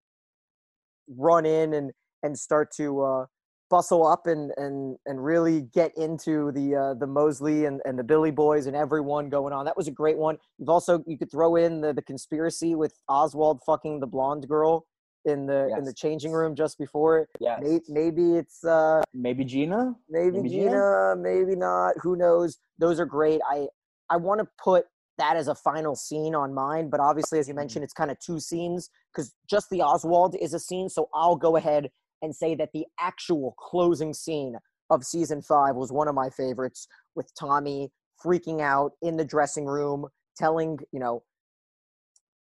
run 1.07 1.45
in 1.45 1.74
and 1.74 1.92
and 2.24 2.38
start 2.38 2.71
to 2.75 3.01
uh, 3.01 3.25
bustle 3.69 4.06
up 4.06 4.27
and 4.27 4.51
and 4.57 4.98
and 5.06 5.24
really 5.24 5.62
get 5.74 5.92
into 5.98 6.51
the 6.51 6.75
uh, 6.75 6.94
the 6.95 7.07
Mosley 7.07 7.66
and, 7.66 7.81
and 7.86 7.98
the 7.98 8.04
Billy 8.04 8.31
Boys 8.31 8.66
and 8.66 8.75
everyone 8.75 9.30
going 9.30 9.54
on. 9.54 9.66
That 9.66 9.77
was 9.77 9.88
a 9.88 9.92
great 9.92 10.18
one. 10.18 10.38
You've 10.57 10.69
also 10.69 11.04
you 11.06 11.18
could 11.18 11.31
throw 11.31 11.56
in 11.56 11.81
the 11.81 11.94
the 11.94 12.01
conspiracy 12.01 12.75
with 12.75 12.94
Oswald 13.07 13.61
fucking 13.66 13.99
the 13.99 14.07
blonde 14.07 14.47
girl 14.47 14.85
in 15.26 15.45
the 15.45 15.68
yes. 15.69 15.80
in 15.80 15.85
the 15.85 15.94
changing 15.94 16.31
room 16.31 16.56
just 16.56 16.78
before. 16.78 17.19
it. 17.19 17.30
Yeah. 17.40 17.57
Maybe, 17.61 17.83
maybe 17.90 18.35
it's 18.35 18.64
uh 18.64 19.02
maybe 19.14 19.45
Gina. 19.45 19.94
Maybe, 20.09 20.38
maybe 20.38 20.49
Gina, 20.49 20.69
Gina. 20.69 21.16
Maybe 21.18 21.56
not. 21.56 21.94
Who 22.02 22.16
knows? 22.16 22.57
Those 22.78 22.99
are 22.99 23.06
great. 23.06 23.42
I 23.49 23.68
I 24.09 24.18
want 24.18 24.40
to 24.42 24.47
put 24.61 24.85
that 25.18 25.35
as 25.35 25.47
a 25.47 25.56
final 25.56 25.95
scene 25.95 26.33
on 26.33 26.54
mine. 26.54 26.90
But 26.90 26.99
obviously, 26.99 27.40
as 27.40 27.47
you 27.47 27.54
mentioned, 27.54 27.83
it's 27.83 27.94
kind 27.94 28.09
of 28.09 28.18
two 28.19 28.40
scenes 28.40 28.90
because 29.14 29.33
just 29.49 29.69
the 29.69 29.81
Oswald 29.81 30.35
is 30.40 30.54
a 30.54 30.59
scene. 30.59 30.90
So 30.90 31.09
I'll 31.14 31.35
go 31.35 31.56
ahead 31.57 31.90
and 32.21 32.35
say 32.35 32.56
that 32.56 32.69
the 32.73 32.85
actual 32.99 33.56
closing 33.57 34.14
scene 34.14 34.56
of 34.90 35.04
season 35.04 35.42
five 35.42 35.76
was 35.76 35.92
one 35.92 36.07
of 36.07 36.16
my 36.16 36.30
favorites 36.30 36.88
with 37.16 37.31
Tommy 37.40 37.92
freaking 38.23 38.61
out 38.61 38.92
in 39.02 39.18
the 39.18 39.26
dressing 39.26 39.66
room, 39.66 40.07
telling, 40.38 40.80
you 40.92 40.99
know, 40.99 41.23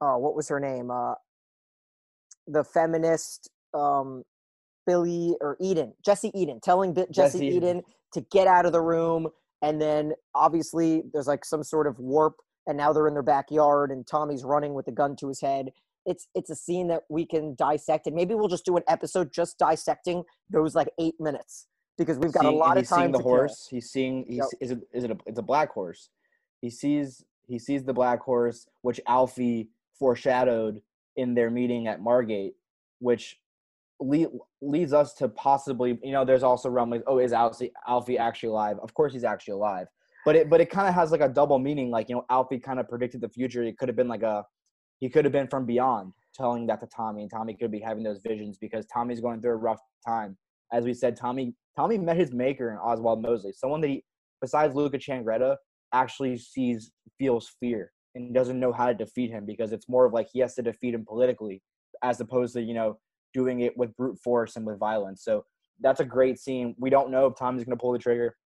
uh, 0.01 0.15
what 0.15 0.35
was 0.35 0.49
her 0.49 0.61
name? 0.61 0.91
Uh, 0.91 1.15
the 2.47 2.65
feminist 2.65 3.51
um, 3.75 4.25
Billy 4.87 5.37
or 5.41 5.57
Eden, 5.61 5.93
Jessie 6.05 6.33
Eden, 6.35 6.61
telling 6.63 6.95
Jesse, 6.95 7.13
Jessie 7.13 7.47
Eden 7.47 7.83
to 8.15 8.21
get 8.33 8.47
out 8.47 8.67
of 8.67 8.73
the 8.73 8.81
room. 8.81 9.29
And 9.61 9.81
then 9.81 10.13
obviously 10.35 11.03
there's 11.13 11.27
like 11.27 11.45
some 11.45 11.63
sort 11.63 11.87
of 11.87 11.99
warp 11.99 12.37
and 12.67 12.77
now 12.77 12.93
they're 12.93 13.09
in 13.09 13.15
their 13.15 13.23
backyard 13.23 13.91
and 13.91 14.07
Tommy's 14.07 14.45
running 14.45 14.75
with 14.75 14.89
a 14.89 14.93
gun 14.93 15.17
to 15.17 15.29
his 15.29 15.41
head. 15.41 15.71
It's 16.07 16.29
it's 16.35 16.51
a 16.51 16.55
scene 16.55 16.89
that 16.89 17.03
we 17.09 17.27
can 17.27 17.55
dissect 17.57 18.07
and 18.07 18.17
maybe 18.17 18.35
we'll 18.35 18.49
just 18.49 18.65
do 18.65 18.77
an 18.77 18.83
episode 18.89 19.33
just 19.33 19.59
dissecting 19.59 20.25
those 20.49 20.75
like 20.75 20.89
eight 20.99 21.15
minutes 21.21 21.67
because 21.99 22.19
we've 22.19 22.33
got 22.33 22.43
seeing, 22.43 22.55
a 22.55 22.57
lot 22.57 22.79
of 22.79 22.89
time. 22.89 22.99
Seeing 23.01 23.13
the 23.13 23.19
horse, 23.19 23.67
kill. 23.69 23.77
he's 23.77 23.91
seeing. 23.91 24.25
He's, 24.27 24.37
yep. 24.37 24.47
Is 24.61 24.71
it 24.71 24.79
is 24.93 25.05
it 25.05 25.11
a, 25.11 25.17
it's 25.27 25.39
a 25.39 25.43
black 25.43 25.71
horse? 25.73 26.11
He 26.63 26.71
sees 26.71 27.25
he 27.47 27.59
sees 27.59 27.85
the 27.85 27.93
black 27.93 28.21
horse, 28.21 28.67
which 28.83 29.01
Alfie 29.07 29.69
foreshadowed 29.99 30.81
in 31.17 31.35
their 31.35 31.51
meeting 31.51 31.89
at 31.89 32.01
Margate, 32.01 32.55
which 33.01 33.39
lead, 34.01 34.29
leads 34.63 34.93
us 34.93 35.13
to 35.15 35.29
possibly 35.29 35.99
you 36.03 36.13
know 36.13 36.25
there's 36.25 36.43
also 36.43 36.69
rumblings. 36.69 37.05
Oh, 37.07 37.19
is 37.19 37.33
Alfie 37.33 37.73
Alfie 37.87 38.19
actually 38.19 38.51
alive? 38.51 38.79
Of 38.83 38.95
course, 38.95 39.13
he's 39.13 39.25
actually 39.25 39.55
alive 39.55 39.89
but 40.29 40.37
it 40.37 40.51
but 40.51 40.61
it 40.61 40.69
kind 40.69 40.87
of 40.87 40.95
has 40.95 41.11
like 41.11 41.23
a 41.23 41.29
double 41.29 41.59
meaning. 41.59 41.91
Like 41.91 42.11
you 42.11 42.17
know, 42.17 42.25
Alfie 42.29 42.59
kind 42.59 42.79
of 42.79 42.87
predicted 42.87 43.23
the 43.23 43.31
future. 43.31 43.63
It 43.63 43.79
could 43.79 43.89
have 43.89 43.97
been 43.97 44.09
like 44.09 44.23
a 44.23 44.45
he 45.01 45.09
could 45.09 45.25
have 45.25 45.33
been 45.33 45.49
from 45.49 45.67
beyond 45.67 46.13
telling 46.35 46.67
that 46.67 46.81
to 46.81 46.87
Tommy, 46.87 47.23
and 47.23 47.31
Tommy 47.31 47.55
could 47.55 47.71
be 47.71 47.81
having 47.81 48.05
those 48.05 48.21
visions 48.27 48.59
because 48.59 48.87
Tommy's 48.87 49.21
going 49.21 49.41
through 49.41 49.53
a 49.53 49.57
rough 49.57 49.81
time. 50.07 50.37
As 50.73 50.85
we 50.85 50.95
said, 50.95 51.17
Tommy 51.17 51.55
Tommy 51.77 51.99
met 51.99 52.17
his 52.17 52.33
maker 52.33 52.71
in 52.71 52.79
Oswald 52.79 53.23
Mosley, 53.23 53.53
someone 53.53 53.81
that 53.81 53.89
he 53.89 54.05
besides 54.41 54.75
Luca 54.75 54.99
Changretta 54.99 55.57
actually 55.93 56.37
sees 56.37 56.91
feels 57.19 57.51
fear 57.61 57.93
and 58.15 58.35
doesn't 58.35 58.61
know 58.61 58.73
how 58.73 58.87
to 58.87 58.95
defeat 58.95 59.31
him 59.31 59.47
because 59.47 59.73
it's 59.73 59.89
more 59.89 60.05
of 60.05 60.13
like 60.13 60.29
he 60.33 60.41
has 60.41 60.55
to 60.55 60.63
defeat 60.63 60.95
him 60.95 61.05
politically 61.07 61.63
as 62.03 62.21
opposed 62.21 62.55
to 62.55 62.63
you 62.63 62.75
know 62.75 62.99
doing 63.35 63.61
it 63.61 63.77
with 63.77 63.95
brute 63.97 64.19
force 64.23 64.57
and 64.57 64.67
with 64.67 64.79
violence. 64.79 65.23
So 65.25 65.45
that's 65.81 66.01
a 66.01 66.05
great 66.05 66.39
scene. 66.39 66.75
We 66.79 66.91
don't 66.91 67.11
know 67.11 67.27
if 67.27 67.37
Tommy's 67.37 67.65
going 67.65 67.77
to 67.77 67.81
pull 67.81 67.93
the 67.93 67.99
trigger. 67.99 68.37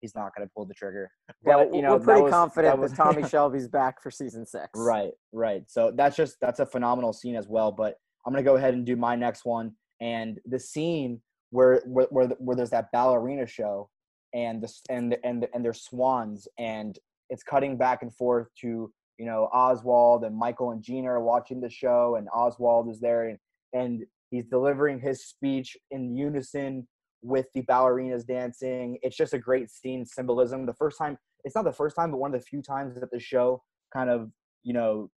He's 0.00 0.14
not 0.14 0.34
going 0.34 0.46
to 0.46 0.52
pull 0.54 0.64
the 0.64 0.74
trigger. 0.74 1.10
But 1.44 1.74
you 1.74 1.82
know, 1.82 1.96
we're 1.96 2.00
pretty 2.04 2.22
was, 2.22 2.32
confident 2.32 2.74
that, 2.74 2.78
was, 2.80 2.92
that 2.92 2.96
Tommy 2.96 3.22
Shelby's 3.28 3.68
back 3.68 4.02
for 4.02 4.10
season 4.10 4.46
six. 4.46 4.68
Right, 4.74 5.12
right. 5.32 5.62
So 5.68 5.92
that's 5.94 6.16
just 6.16 6.36
that's 6.40 6.60
a 6.60 6.66
phenomenal 6.66 7.12
scene 7.12 7.36
as 7.36 7.48
well. 7.48 7.72
But 7.72 7.96
I'm 8.26 8.32
going 8.32 8.44
to 8.44 8.48
go 8.48 8.56
ahead 8.56 8.74
and 8.74 8.84
do 8.84 8.96
my 8.96 9.16
next 9.16 9.44
one. 9.44 9.72
And 10.00 10.38
the 10.46 10.58
scene 10.58 11.20
where 11.50 11.82
where 11.86 12.06
where, 12.10 12.28
where 12.38 12.56
there's 12.56 12.70
that 12.70 12.90
ballerina 12.92 13.46
show 13.46 13.90
and 14.34 14.62
the 14.62 14.72
and 14.88 15.16
and 15.24 15.46
and 15.52 15.64
there's 15.64 15.82
swans 15.82 16.48
and 16.58 16.98
it's 17.28 17.42
cutting 17.42 17.76
back 17.76 18.02
and 18.02 18.14
forth 18.14 18.48
to 18.60 18.92
you 19.18 19.26
know 19.26 19.48
Oswald 19.52 20.24
and 20.24 20.36
Michael 20.36 20.70
and 20.70 20.82
Gina 20.82 21.08
are 21.08 21.22
watching 21.22 21.60
the 21.60 21.70
show 21.70 22.16
and 22.16 22.28
Oswald 22.32 22.88
is 22.88 23.00
there 23.00 23.28
and 23.28 23.38
and 23.72 24.04
he's 24.30 24.46
delivering 24.46 25.00
his 25.00 25.24
speech 25.24 25.76
in 25.90 26.16
unison 26.16 26.86
with 27.22 27.46
the 27.54 27.62
ballerinas 27.62 28.26
dancing. 28.26 28.98
It's 29.02 29.16
just 29.16 29.34
a 29.34 29.38
great 29.38 29.70
scene 29.70 30.04
symbolism. 30.04 30.66
The 30.66 30.74
first 30.74 30.98
time, 30.98 31.18
it's 31.44 31.54
not 31.54 31.64
the 31.64 31.72
first 31.72 31.96
time, 31.96 32.10
but 32.10 32.18
one 32.18 32.34
of 32.34 32.40
the 32.40 32.46
few 32.46 32.62
times 32.62 32.94
that 32.94 33.10
the 33.10 33.20
show 33.20 33.62
kind 33.92 34.10
of, 34.10 34.30
you 34.62 34.72
know, 34.72 35.10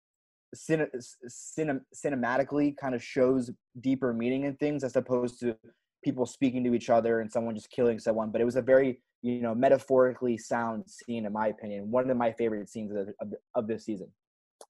cin- 0.53 0.89
cin- 1.27 1.81
cinematically 1.95 2.75
kind 2.77 2.95
of 2.95 3.03
shows 3.03 3.51
deeper 3.79 4.13
meaning 4.13 4.43
in 4.43 4.55
things 4.55 4.83
as 4.83 4.95
opposed 4.95 5.39
to 5.39 5.55
people 6.03 6.25
speaking 6.25 6.63
to 6.63 6.73
each 6.73 6.89
other 6.89 7.21
and 7.21 7.31
someone 7.31 7.55
just 7.55 7.71
killing 7.71 7.99
someone. 7.99 8.29
But 8.31 8.41
it 8.41 8.45
was 8.45 8.55
a 8.55 8.61
very, 8.61 9.01
you 9.21 9.41
know, 9.41 9.55
metaphorically 9.55 10.37
sound 10.37 10.83
scene, 10.87 11.25
in 11.25 11.33
my 11.33 11.47
opinion. 11.47 11.89
One 11.91 12.09
of 12.09 12.17
my 12.17 12.31
favorite 12.31 12.69
scenes 12.69 12.91
of, 12.91 13.09
of, 13.19 13.33
of 13.55 13.67
this 13.67 13.85
season. 13.85 14.07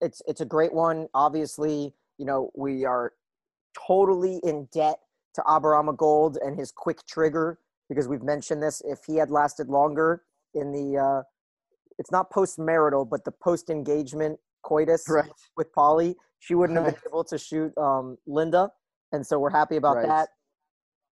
It's 0.01 0.21
it's 0.27 0.41
a 0.41 0.45
great 0.45 0.73
one. 0.73 1.07
Obviously, 1.13 1.93
you 2.17 2.25
know, 2.25 2.51
we 2.55 2.85
are 2.85 3.13
totally 3.87 4.39
in 4.43 4.67
debt 4.73 4.99
to 5.35 5.43
Abraham 5.49 5.95
Gold 5.95 6.37
and 6.43 6.57
his 6.57 6.71
quick 6.71 7.05
trigger 7.07 7.59
because 7.89 8.07
we've 8.07 8.23
mentioned 8.23 8.61
this. 8.61 8.81
If 8.85 8.99
he 9.05 9.17
had 9.17 9.29
lasted 9.29 9.69
longer 9.69 10.23
in 10.53 10.71
the, 10.71 10.99
uh, 10.99 11.23
it's 11.97 12.11
not 12.11 12.31
post 12.31 12.59
marital, 12.59 13.05
but 13.05 13.23
the 13.25 13.31
post 13.31 13.69
engagement 13.69 14.39
coitus 14.63 15.05
right. 15.09 15.29
with 15.57 15.71
Polly, 15.73 16.15
she 16.39 16.55
wouldn't 16.55 16.77
have 16.77 16.93
been 16.93 17.01
able 17.09 17.23
to 17.25 17.37
shoot 17.37 17.75
um, 17.77 18.17
Linda. 18.25 18.71
And 19.11 19.25
so 19.25 19.39
we're 19.39 19.51
happy 19.51 19.77
about 19.77 19.97
right. 19.97 20.07
that. 20.07 20.29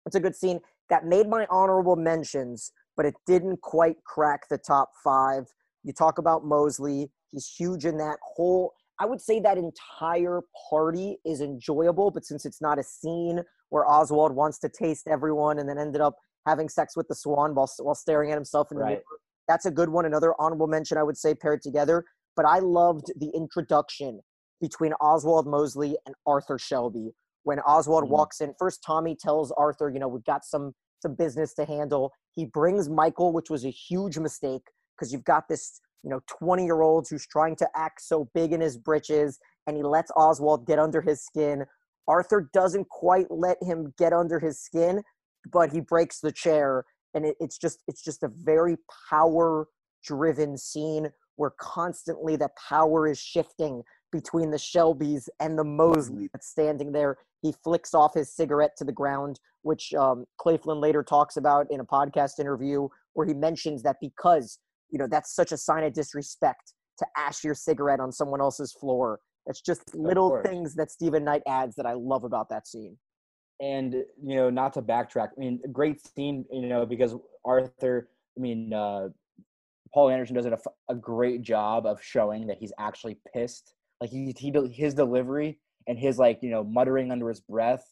It's 0.05 0.15
a 0.15 0.19
good 0.19 0.35
scene 0.35 0.59
that 0.89 1.05
made 1.05 1.27
my 1.27 1.45
honorable 1.49 1.95
mentions, 1.95 2.71
but 2.97 3.05
it 3.05 3.13
didn't 3.27 3.61
quite 3.61 3.97
crack 4.03 4.49
the 4.49 4.57
top 4.57 4.89
five. 5.03 5.45
You 5.83 5.93
talk 5.93 6.17
about 6.17 6.45
Mosley, 6.45 7.11
he's 7.31 7.47
huge 7.47 7.85
in 7.85 7.97
that 7.97 8.17
whole 8.21 8.73
I 9.01 9.05
would 9.05 9.19
say 9.19 9.39
that 9.39 9.57
entire 9.57 10.41
party 10.69 11.17
is 11.25 11.41
enjoyable, 11.41 12.11
but 12.11 12.23
since 12.23 12.45
it's 12.45 12.61
not 12.61 12.77
a 12.77 12.83
scene 12.83 13.41
where 13.71 13.89
Oswald 13.89 14.33
wants 14.33 14.59
to 14.59 14.69
taste 14.69 15.07
everyone 15.07 15.57
and 15.57 15.67
then 15.67 15.77
ended 15.77 16.01
up 16.01 16.15
having 16.47 16.69
sex 16.69 16.95
with 16.95 17.07
the 17.07 17.15
swan 17.15 17.55
while, 17.55 17.69
while 17.79 17.95
staring 17.95 18.31
at 18.31 18.35
himself 18.35 18.67
in 18.71 18.77
the 18.77 18.83
right. 18.83 18.89
mirror, 18.89 19.03
that's 19.47 19.65
a 19.65 19.71
good 19.71 19.89
one. 19.89 20.05
Another 20.05 20.33
honorable 20.39 20.67
mention, 20.67 20.97
I 20.97 21.03
would 21.03 21.17
say, 21.17 21.33
paired 21.33 21.61
together. 21.61 22.05
But 22.35 22.45
I 22.45 22.59
loved 22.59 23.11
the 23.17 23.31
introduction 23.35 24.21
between 24.61 24.93
Oswald 24.93 25.47
Mosley 25.47 25.97
and 26.05 26.15
Arthur 26.25 26.59
Shelby. 26.59 27.11
When 27.43 27.59
Oswald 27.61 28.03
mm-hmm. 28.03 28.13
walks 28.13 28.41
in, 28.41 28.53
first 28.59 28.83
Tommy 28.85 29.15
tells 29.19 29.51
Arthur, 29.53 29.89
you 29.89 29.99
know, 29.99 30.07
we've 30.07 30.23
got 30.23 30.45
some 30.45 30.73
some 31.01 31.15
business 31.15 31.55
to 31.55 31.65
handle. 31.65 32.11
He 32.35 32.45
brings 32.45 32.87
Michael, 32.87 33.33
which 33.33 33.49
was 33.49 33.65
a 33.65 33.71
huge 33.71 34.19
mistake 34.19 34.61
because 34.95 35.11
you've 35.11 35.23
got 35.23 35.47
this 35.49 35.81
you 36.03 36.09
know 36.09 36.19
20 36.39 36.63
year 36.63 36.81
old 36.81 37.07
who's 37.09 37.27
trying 37.27 37.55
to 37.55 37.67
act 37.75 38.01
so 38.01 38.29
big 38.33 38.53
in 38.53 38.61
his 38.61 38.77
britches 38.77 39.39
and 39.67 39.77
he 39.77 39.83
lets 39.83 40.11
oswald 40.15 40.65
get 40.65 40.79
under 40.79 41.01
his 41.01 41.23
skin 41.23 41.65
arthur 42.08 42.50
doesn't 42.53 42.88
quite 42.89 43.27
let 43.29 43.58
him 43.62 43.93
get 43.98 44.13
under 44.13 44.39
his 44.39 44.60
skin 44.60 45.01
but 45.51 45.72
he 45.72 45.79
breaks 45.79 46.20
the 46.20 46.31
chair 46.31 46.84
and 47.13 47.25
it, 47.25 47.36
it's 47.39 47.58
just 47.58 47.84
it's 47.88 48.03
just 48.03 48.24
a 48.24 48.31
very 48.43 48.77
power 49.10 49.67
driven 50.03 50.58
scene 50.58 51.10
where 51.36 51.51
constantly 51.60 52.36
the 52.36 52.50
power 52.70 53.08
is 53.08 53.20
shifting 53.20 53.81
between 54.12 54.51
the 54.51 54.58
shelbys 54.58 55.27
and 55.39 55.58
the 55.58 55.63
mosley 55.63 56.29
that's 56.34 56.50
standing 56.50 56.91
there. 56.91 57.17
He 57.41 57.53
flicks 57.63 57.93
off 57.93 58.13
his 58.13 58.36
cigarette 58.36 58.75
to 58.77 58.84
the 58.84 58.91
ground 58.91 59.39
which 59.63 59.93
um, 59.93 60.25
Claflin 60.39 60.79
later 60.79 61.03
talks 61.03 61.38
about 61.38 61.67
in 61.70 61.79
a 61.79 61.86
podcast 61.86 62.39
interview 62.39 62.88
where 63.13 63.27
he 63.27 63.34
mentions 63.34 63.84
that 63.84 63.98
because 64.01 64.60
you 64.89 64.98
know 64.98 65.08
that's 65.08 65.36
such 65.36 65.51
a 65.51 65.58
sign 65.58 65.84
of 65.84 65.93
disrespect 65.93 66.74
to 66.98 67.05
ash 67.15 67.43
your 67.43 67.55
cigarette 67.55 68.00
on 68.00 68.12
someone 68.12 68.41
else's 68.41 68.74
floor 68.74 69.20
it's 69.48 69.62
just 69.62 69.95
little 69.95 70.41
things 70.43 70.75
that 70.75 70.91
Steven 70.91 71.24
Knight 71.24 71.43
adds 71.48 71.75
that 71.75 71.86
I 71.86 71.93
love 71.93 72.24
about 72.24 72.50
that 72.50 72.67
scene. 72.67 72.98
And 73.60 73.93
you 73.93 74.36
know, 74.36 74.50
not 74.50 74.74
to 74.74 74.81
backtrack. 74.81 75.29
I 75.38 75.39
mean, 75.39 75.62
great 75.71 76.01
scene. 76.05 76.45
You 76.51 76.67
know, 76.67 76.86
because 76.86 77.15
Arthur. 77.45 78.10
I 78.38 78.41
mean, 78.41 78.74
uh, 78.74 79.10
Paul 79.93 80.10
Anderson 80.10 80.36
does 80.36 80.45
a, 80.45 80.57
a 80.89 80.95
great 80.95 81.41
job 81.41 81.86
of 81.86 82.01
showing 82.01 82.48
that 82.48 82.57
he's 82.57 82.71
actually 82.79 83.17
pissed. 83.33 83.74
Like 84.00 84.10
he, 84.10 84.33
he 84.38 84.53
his 84.74 84.93
delivery 84.93 85.60
and 85.88 86.00
his 86.00 86.17
like 86.17 86.39
you 86.41 86.50
know 86.50 86.63
muttering 86.63 87.12
under 87.12 87.29
his 87.29 87.41
breath 87.41 87.83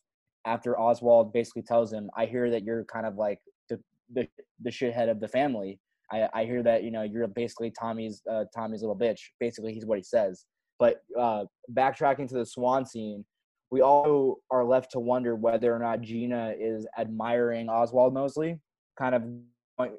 after 0.45 0.79
Oswald 0.79 1.33
basically 1.33 1.63
tells 1.63 1.91
him, 1.91 2.09
"I 2.15 2.25
hear 2.25 2.49
that 2.49 2.63
you're 2.63 2.85
kind 2.85 3.05
of 3.05 3.15
like 3.15 3.39
the 3.69 3.79
the, 4.13 4.27
the 4.61 4.71
shithead 4.71 5.09
of 5.09 5.19
the 5.19 5.27
family." 5.27 5.79
I, 6.11 6.27
I 6.33 6.45
hear 6.45 6.63
that 6.63 6.83
you 6.83 6.91
know 6.91 7.03
you're 7.03 7.27
basically 7.27 7.71
Tommy's 7.71 8.21
uh, 8.29 8.45
Tommy's 8.55 8.81
little 8.81 8.97
bitch. 8.97 9.19
Basically, 9.39 9.73
he's 9.73 9.85
what 9.85 9.99
he 9.99 10.03
says. 10.03 10.45
But 10.79 11.01
uh, 11.17 11.45
backtracking 11.73 12.29
to 12.29 12.35
the 12.35 12.45
Swan 12.45 12.85
scene, 12.85 13.25
we 13.69 13.81
all 13.81 14.37
are 14.49 14.63
left 14.63 14.91
to 14.93 14.99
wonder 14.99 15.35
whether 15.35 15.73
or 15.73 15.79
not 15.79 16.01
Gina 16.01 16.53
is 16.57 16.87
admiring 16.97 17.69
Oswald 17.69 18.13
Mosley, 18.13 18.59
kind 18.97 19.15
of 19.15 19.23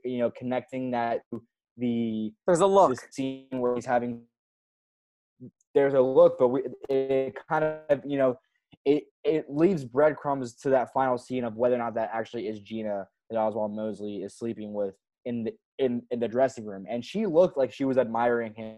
you 0.04 0.18
know 0.18 0.30
connecting 0.30 0.90
that 0.90 1.22
to 1.30 1.42
the 1.76 2.32
there's 2.46 2.60
a 2.60 2.66
look 2.66 2.90
the 2.90 3.00
scene 3.10 3.46
where 3.52 3.74
he's 3.74 3.86
having 3.86 4.22
there's 5.74 5.94
a 5.94 6.00
look, 6.00 6.36
but 6.38 6.48
we 6.48 6.62
it 6.88 7.36
kind 7.48 7.64
of 7.64 8.00
you 8.04 8.18
know 8.18 8.38
it 8.84 9.04
it 9.24 9.46
leaves 9.48 9.84
breadcrumbs 9.84 10.54
to 10.54 10.70
that 10.70 10.92
final 10.92 11.18
scene 11.18 11.44
of 11.44 11.56
whether 11.56 11.74
or 11.74 11.78
not 11.78 11.94
that 11.94 12.10
actually 12.12 12.48
is 12.48 12.60
Gina 12.60 13.06
that 13.30 13.38
Oswald 13.38 13.74
Mosley 13.74 14.22
is 14.22 14.36
sleeping 14.36 14.72
with 14.72 14.94
in 15.24 15.44
the 15.44 15.52
in 15.78 16.02
in 16.10 16.20
the 16.20 16.28
dressing 16.28 16.64
room, 16.64 16.86
and 16.88 17.04
she 17.04 17.26
looked 17.26 17.56
like 17.56 17.72
she 17.72 17.84
was 17.84 17.98
admiring 17.98 18.54
him. 18.54 18.76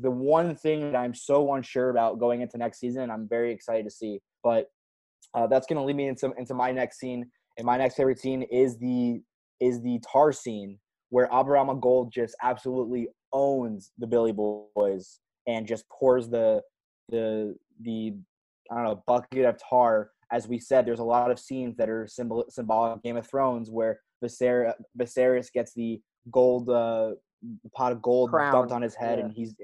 The 0.00 0.10
one 0.10 0.56
thing 0.56 0.92
that 0.92 0.98
I'm 0.98 1.14
so 1.14 1.54
unsure 1.54 1.90
about 1.90 2.18
going 2.18 2.40
into 2.40 2.58
next 2.58 2.80
season, 2.80 3.10
I'm 3.10 3.28
very 3.28 3.52
excited 3.52 3.84
to 3.84 3.90
see. 3.90 4.20
But 4.42 4.68
uh, 5.34 5.46
that's 5.46 5.66
going 5.66 5.78
to 5.78 5.84
lead 5.84 5.96
me 5.96 6.08
into 6.08 6.32
into 6.38 6.54
my 6.54 6.72
next 6.72 6.98
scene. 6.98 7.26
And 7.56 7.66
my 7.66 7.76
next 7.76 7.96
favorite 7.96 8.18
scene 8.18 8.42
is 8.42 8.78
the 8.78 9.20
is 9.60 9.80
the 9.82 10.00
tar 10.10 10.32
scene 10.32 10.78
where 11.10 11.28
Abraham 11.32 11.78
Gold 11.80 12.12
just 12.12 12.34
absolutely 12.42 13.08
owns 13.32 13.92
the 13.98 14.06
Billy 14.06 14.32
Boys 14.32 15.20
and 15.46 15.66
just 15.66 15.88
pours 15.88 16.28
the 16.28 16.62
the 17.08 17.56
the 17.80 18.14
I 18.70 18.76
don't 18.76 18.84
know 18.84 19.04
bucket 19.06 19.44
of 19.44 19.58
tar. 19.58 20.10
As 20.32 20.48
we 20.48 20.58
said, 20.58 20.86
there's 20.86 21.00
a 21.00 21.04
lot 21.04 21.30
of 21.30 21.38
scenes 21.38 21.76
that 21.76 21.88
are 21.88 22.06
symbol 22.06 22.44
symbolic 22.48 23.02
Game 23.02 23.16
of 23.16 23.26
Thrones 23.26 23.70
where 23.70 24.00
Viserys, 24.24 24.72
Viserys 24.98 25.52
gets 25.52 25.74
the 25.74 26.00
gold 26.30 26.70
uh, 26.70 27.12
pot 27.74 27.92
of 27.92 28.02
gold 28.02 28.30
crown. 28.30 28.52
dumped 28.52 28.72
on 28.72 28.82
his 28.82 28.94
head, 28.94 29.18
yeah. 29.18 29.26
and 29.26 29.32
he's 29.32 29.54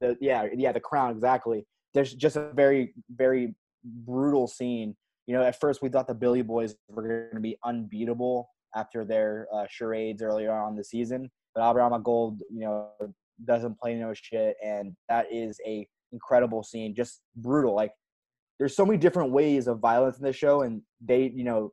the, 0.00 0.16
yeah 0.20 0.46
yeah 0.54 0.72
the 0.72 0.80
crown 0.80 1.10
exactly. 1.10 1.64
There's 1.94 2.14
just 2.14 2.36
a 2.36 2.50
very 2.54 2.94
very 3.10 3.54
brutal 3.84 4.46
scene. 4.46 4.96
You 5.26 5.36
know, 5.36 5.42
at 5.42 5.60
first 5.60 5.82
we 5.82 5.88
thought 5.88 6.08
the 6.08 6.14
Billy 6.14 6.42
Boys 6.42 6.74
were 6.88 7.02
going 7.02 7.34
to 7.34 7.40
be 7.40 7.56
unbeatable 7.64 8.48
after 8.74 9.04
their 9.04 9.46
uh, 9.52 9.66
charades 9.68 10.22
earlier 10.22 10.52
on 10.52 10.76
the 10.76 10.84
season, 10.84 11.30
but 11.54 11.68
Abraham 11.68 12.02
Gold, 12.02 12.40
you 12.50 12.60
know, 12.60 12.88
doesn't 13.44 13.78
play 13.78 13.94
no 13.94 14.12
shit, 14.14 14.56
and 14.64 14.94
that 15.08 15.26
is 15.32 15.58
a 15.66 15.86
incredible 16.12 16.62
scene, 16.62 16.94
just 16.94 17.20
brutal. 17.36 17.74
Like, 17.74 17.92
there's 18.58 18.76
so 18.76 18.84
many 18.84 18.98
different 18.98 19.32
ways 19.32 19.66
of 19.66 19.78
violence 19.78 20.18
in 20.18 20.24
the 20.24 20.32
show, 20.32 20.62
and 20.62 20.82
they, 21.00 21.32
you 21.34 21.44
know, 21.44 21.72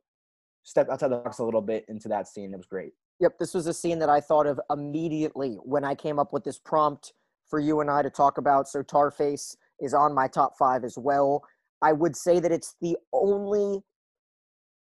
step 0.62 0.88
outside 0.88 1.08
the 1.08 1.16
box 1.18 1.38
a 1.38 1.44
little 1.44 1.60
bit 1.60 1.84
into 1.88 2.08
that 2.08 2.28
scene. 2.28 2.52
It 2.52 2.56
was 2.56 2.66
great. 2.66 2.92
Yep, 3.20 3.38
this 3.38 3.54
was 3.54 3.66
a 3.66 3.74
scene 3.74 3.98
that 3.98 4.08
I 4.08 4.20
thought 4.20 4.46
of 4.46 4.60
immediately 4.70 5.58
when 5.62 5.84
I 5.84 5.94
came 5.94 6.18
up 6.18 6.32
with 6.32 6.44
this 6.44 6.58
prompt 6.58 7.12
for 7.48 7.58
you 7.58 7.80
and 7.80 7.90
I 7.90 8.02
to 8.02 8.10
talk 8.10 8.38
about. 8.38 8.68
So 8.68 8.82
Tarface 8.82 9.56
is 9.80 9.94
on 9.94 10.14
my 10.14 10.28
top 10.28 10.54
five 10.58 10.84
as 10.84 10.96
well. 10.98 11.42
I 11.82 11.92
would 11.92 12.16
say 12.16 12.40
that 12.40 12.52
it's 12.52 12.74
the 12.80 12.96
only 13.12 13.80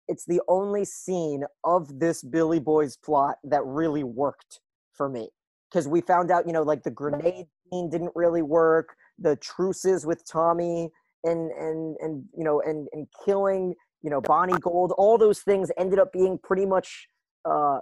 it's 0.07 0.25
the 0.25 0.41
only 0.47 0.85
scene 0.85 1.43
of 1.63 1.99
this 1.99 2.23
Billy 2.23 2.59
Boys 2.59 2.95
plot 2.95 3.37
that 3.43 3.65
really 3.65 4.03
worked 4.03 4.59
for 4.93 5.09
me. 5.09 5.29
Because 5.69 5.87
we 5.87 6.01
found 6.01 6.29
out, 6.29 6.45
you 6.45 6.53
know, 6.53 6.61
like 6.61 6.83
the 6.83 6.91
grenade 6.91 7.47
scene 7.71 7.89
didn't 7.89 8.11
really 8.13 8.43
work, 8.43 8.95
the 9.17 9.35
truces 9.37 10.05
with 10.05 10.23
Tommy 10.29 10.91
and 11.23 11.51
and 11.51 11.97
and 11.99 12.23
you 12.37 12.43
know 12.43 12.61
and 12.61 12.87
and 12.93 13.07
killing, 13.25 13.73
you 14.03 14.09
know, 14.09 14.21
Bonnie 14.21 14.59
Gold, 14.61 14.93
all 14.97 15.17
those 15.17 15.41
things 15.41 15.71
ended 15.77 15.99
up 15.99 16.13
being 16.13 16.37
pretty 16.43 16.65
much 16.65 17.07
uh 17.45 17.79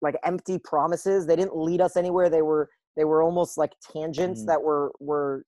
like 0.00 0.16
empty 0.24 0.58
promises. 0.58 1.26
They 1.26 1.36
didn't 1.36 1.56
lead 1.56 1.80
us 1.80 1.96
anywhere. 1.96 2.30
They 2.30 2.42
were 2.42 2.68
they 2.96 3.04
were 3.04 3.22
almost 3.22 3.58
like 3.58 3.72
tangents 3.92 4.42
mm. 4.42 4.46
that 4.46 4.62
were 4.62 4.92
were 5.00 5.44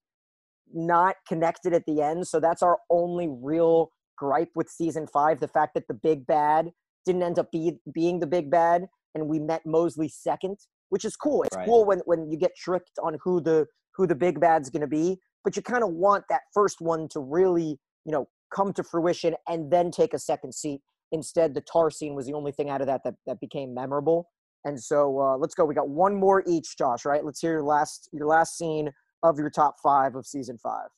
not 0.72 1.16
connected 1.28 1.72
at 1.72 1.84
the 1.86 2.02
end. 2.02 2.26
So 2.26 2.40
that's 2.40 2.62
our 2.62 2.78
only 2.90 3.28
real 3.28 3.90
gripe 4.16 4.50
with 4.54 4.68
season 4.68 5.06
five 5.06 5.40
the 5.40 5.48
fact 5.48 5.74
that 5.74 5.86
the 5.88 5.94
big 5.94 6.26
bad 6.26 6.70
didn't 7.04 7.22
end 7.22 7.38
up 7.38 7.52
be, 7.52 7.78
being 7.94 8.18
the 8.18 8.26
big 8.26 8.50
bad 8.50 8.86
and 9.14 9.28
we 9.28 9.38
met 9.38 9.62
Mosley 9.64 10.08
second, 10.08 10.58
which 10.90 11.04
is 11.04 11.16
cool. 11.16 11.42
It's 11.44 11.56
Right. 11.56 11.66
cool 11.66 11.84
when, 11.84 12.00
when 12.04 12.30
you 12.30 12.36
get 12.36 12.56
tricked 12.56 12.98
on 13.02 13.18
who 13.22 13.40
the 13.40 13.66
who 13.94 14.06
the 14.06 14.14
big 14.14 14.38
bad's 14.40 14.68
going 14.68 14.82
to 14.82 14.86
be, 14.86 15.18
but 15.42 15.56
you 15.56 15.62
kind 15.62 15.82
of 15.82 15.90
want 15.90 16.24
that 16.28 16.42
first 16.52 16.82
one 16.82 17.08
to 17.08 17.18
really, 17.18 17.78
you 18.04 18.12
know, 18.12 18.28
come 18.54 18.74
to 18.74 18.84
fruition 18.84 19.34
and 19.48 19.70
then 19.70 19.90
take 19.90 20.12
a 20.12 20.18
second 20.18 20.54
seat. 20.54 20.82
Instead, 21.12 21.54
the 21.54 21.62
tar 21.62 21.90
scene 21.90 22.14
was 22.14 22.26
the 22.26 22.34
only 22.34 22.52
thing 22.52 22.68
out 22.68 22.82
of 22.82 22.86
that 22.88 23.00
that, 23.04 23.14
that 23.26 23.40
became 23.40 23.72
memorable. 23.72 24.28
And 24.66 24.82
so 24.82 25.20
uh, 25.20 25.36
let's 25.36 25.54
go. 25.54 25.64
We 25.64 25.76
got 25.76 25.88
one 25.88 26.14
more 26.16 26.42
each, 26.44 26.76
Josh. 26.76 27.04
Right? 27.04 27.24
Let's 27.24 27.40
hear 27.40 27.52
your 27.52 27.62
last 27.62 28.08
your 28.12 28.26
last 28.26 28.58
scene 28.58 28.90
of 29.22 29.38
your 29.38 29.48
top 29.48 29.76
five 29.80 30.16
of 30.16 30.26
season 30.26 30.58
five. 30.58 30.88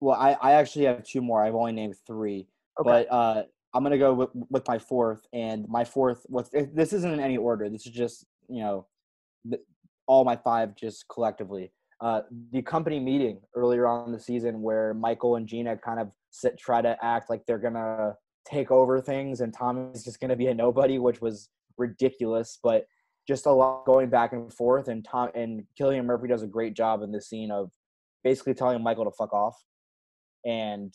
Well, 0.00 0.16
I, 0.16 0.36
I 0.40 0.52
actually 0.52 0.84
have 0.86 1.02
two 1.04 1.20
more. 1.20 1.44
I've 1.44 1.54
only 1.54 1.72
named 1.72 1.96
three, 2.06 2.46
Okay. 2.80 3.06
but 3.08 3.12
uh, 3.12 3.42
I'm 3.74 3.82
gonna 3.82 3.98
go 3.98 4.14
with, 4.14 4.30
with 4.50 4.66
my 4.68 4.78
fourth. 4.78 5.26
And 5.32 5.68
my 5.68 5.84
fourth 5.84 6.24
was 6.28 6.48
this 6.50 6.92
isn't 6.92 7.12
in 7.12 7.20
any 7.20 7.36
order. 7.36 7.68
This 7.68 7.86
is 7.86 7.92
just 7.92 8.24
you 8.48 8.62
know, 8.62 8.86
all 10.06 10.24
my 10.24 10.36
five 10.36 10.76
just 10.76 11.06
collectively. 11.08 11.72
Uh, 12.00 12.22
the 12.52 12.62
company 12.62 13.00
meeting 13.00 13.40
earlier 13.56 13.86
on 13.86 14.06
in 14.06 14.12
the 14.12 14.18
season 14.20 14.62
where 14.62 14.94
Michael 14.94 15.36
and 15.36 15.46
Gina 15.46 15.76
kind 15.76 16.00
of 16.00 16.10
sit, 16.30 16.58
try 16.58 16.82
to 16.82 16.96
act 17.02 17.30
like 17.30 17.46
they're 17.46 17.58
gonna 17.58 18.14
take 18.44 18.70
over 18.70 19.00
things, 19.00 19.40
and 19.40 19.52
Tommy's 19.52 20.04
just 20.04 20.20
gonna 20.20 20.36
be 20.36 20.46
a 20.46 20.54
nobody, 20.54 21.00
which 21.00 21.20
was 21.20 21.48
ridiculous. 21.78 22.58
But 22.62 22.86
just 23.28 23.46
a 23.46 23.52
lot 23.52 23.84
going 23.86 24.10
back 24.10 24.32
and 24.32 24.52
forth, 24.52 24.88
and 24.88 25.04
Tom 25.04 25.30
and 25.34 25.64
Cillian 25.80 26.04
Murphy 26.04 26.28
does 26.28 26.42
a 26.42 26.46
great 26.46 26.74
job 26.74 27.02
in 27.02 27.12
this 27.12 27.28
scene 27.28 27.50
of 27.50 27.70
basically 28.24 28.54
telling 28.54 28.82
Michael 28.82 29.04
to 29.04 29.12
fuck 29.16 29.32
off 29.32 29.56
and 30.44 30.94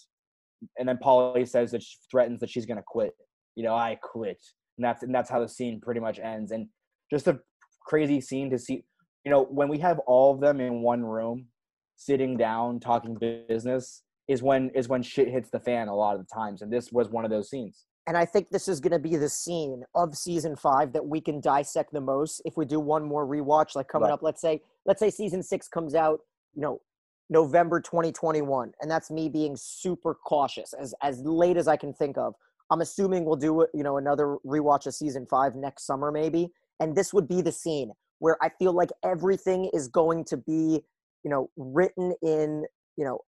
and 0.77 0.89
then 0.89 0.97
Polly 0.97 1.45
says 1.45 1.71
that 1.71 1.83
she 1.83 1.97
threatens 2.09 2.39
that 2.39 2.49
she's 2.49 2.65
gonna 2.65 2.83
quit. 2.85 3.13
You 3.55 3.63
know, 3.63 3.75
I 3.75 3.97
quit, 4.01 4.39
and 4.77 4.85
that's 4.85 5.03
and 5.03 5.13
that's 5.13 5.29
how 5.29 5.39
the 5.39 5.47
scene 5.47 5.79
pretty 5.79 5.99
much 5.99 6.19
ends. 6.19 6.51
And 6.51 6.67
just 7.11 7.27
a 7.27 7.39
crazy 7.85 8.21
scene 8.21 8.49
to 8.49 8.57
see. 8.57 8.83
You 9.23 9.31
know, 9.31 9.43
when 9.43 9.67
we 9.67 9.77
have 9.79 9.99
all 9.99 10.33
of 10.33 10.39
them 10.39 10.61
in 10.61 10.81
one 10.81 11.03
room, 11.03 11.47
sitting 11.95 12.37
down 12.37 12.79
talking 12.79 13.15
business, 13.47 14.03
is 14.27 14.41
when 14.41 14.69
is 14.71 14.87
when 14.87 15.03
shit 15.03 15.27
hits 15.27 15.49
the 15.49 15.59
fan 15.59 15.87
a 15.87 15.95
lot 15.95 16.15
of 16.15 16.21
the 16.21 16.33
times. 16.33 16.61
And 16.61 16.71
this 16.71 16.91
was 16.91 17.09
one 17.09 17.25
of 17.25 17.31
those 17.31 17.49
scenes. 17.49 17.85
And 18.07 18.17
I 18.17 18.25
think 18.25 18.49
this 18.49 18.69
is 18.69 18.79
going 18.79 18.93
to 18.93 18.99
be 18.99 19.17
the 19.17 19.27
scene 19.29 19.83
of 19.93 20.15
season 20.15 20.55
five 20.55 20.93
that 20.93 21.05
we 21.05 21.19
can 21.19 21.41
dissect 21.41 21.91
the 21.91 21.99
most 22.01 22.41
if 22.45 22.55
we 22.55 22.65
do 22.65 22.79
one 22.79 23.03
more 23.03 23.27
rewatch, 23.27 23.75
like 23.75 23.89
coming 23.89 24.07
Right. 24.07 24.13
up. 24.13 24.23
Let's 24.23 24.39
say, 24.39 24.61
let's 24.85 24.99
say 24.99 25.09
season 25.09 25.43
six 25.43 25.67
comes 25.67 25.93
out, 25.93 26.21
you 26.55 26.61
know, 26.61 26.79
November 27.29 27.81
2021, 27.81 28.71
and 28.79 28.89
that's 28.89 29.11
me 29.11 29.27
being 29.27 29.57
super 29.57 30.15
cautious 30.15 30.71
as 30.73 30.95
as 31.01 31.19
late 31.21 31.57
as 31.57 31.67
I 31.67 31.75
can 31.75 31.93
think 31.93 32.17
of. 32.17 32.33
I'm 32.71 32.79
assuming 32.79 33.25
we'll 33.25 33.35
do 33.35 33.67
you 33.73 33.83
know 33.83 33.97
another 33.97 34.37
rewatch 34.45 34.87
of 34.87 34.95
season 34.95 35.27
five 35.29 35.53
next 35.55 35.85
summer 35.85 36.09
maybe, 36.09 36.53
and 36.79 36.95
this 36.95 37.13
would 37.13 37.27
be 37.27 37.41
the 37.41 37.51
scene 37.51 37.91
where 38.19 38.37
I 38.41 38.49
feel 38.57 38.71
like 38.71 38.89
everything 39.03 39.69
is 39.73 39.89
going 39.89 40.23
to 40.25 40.37
be 40.37 40.81
you 41.23 41.29
know 41.29 41.49
written 41.57 42.13
in 42.21 42.65
you 42.95 43.03
know 43.03 43.19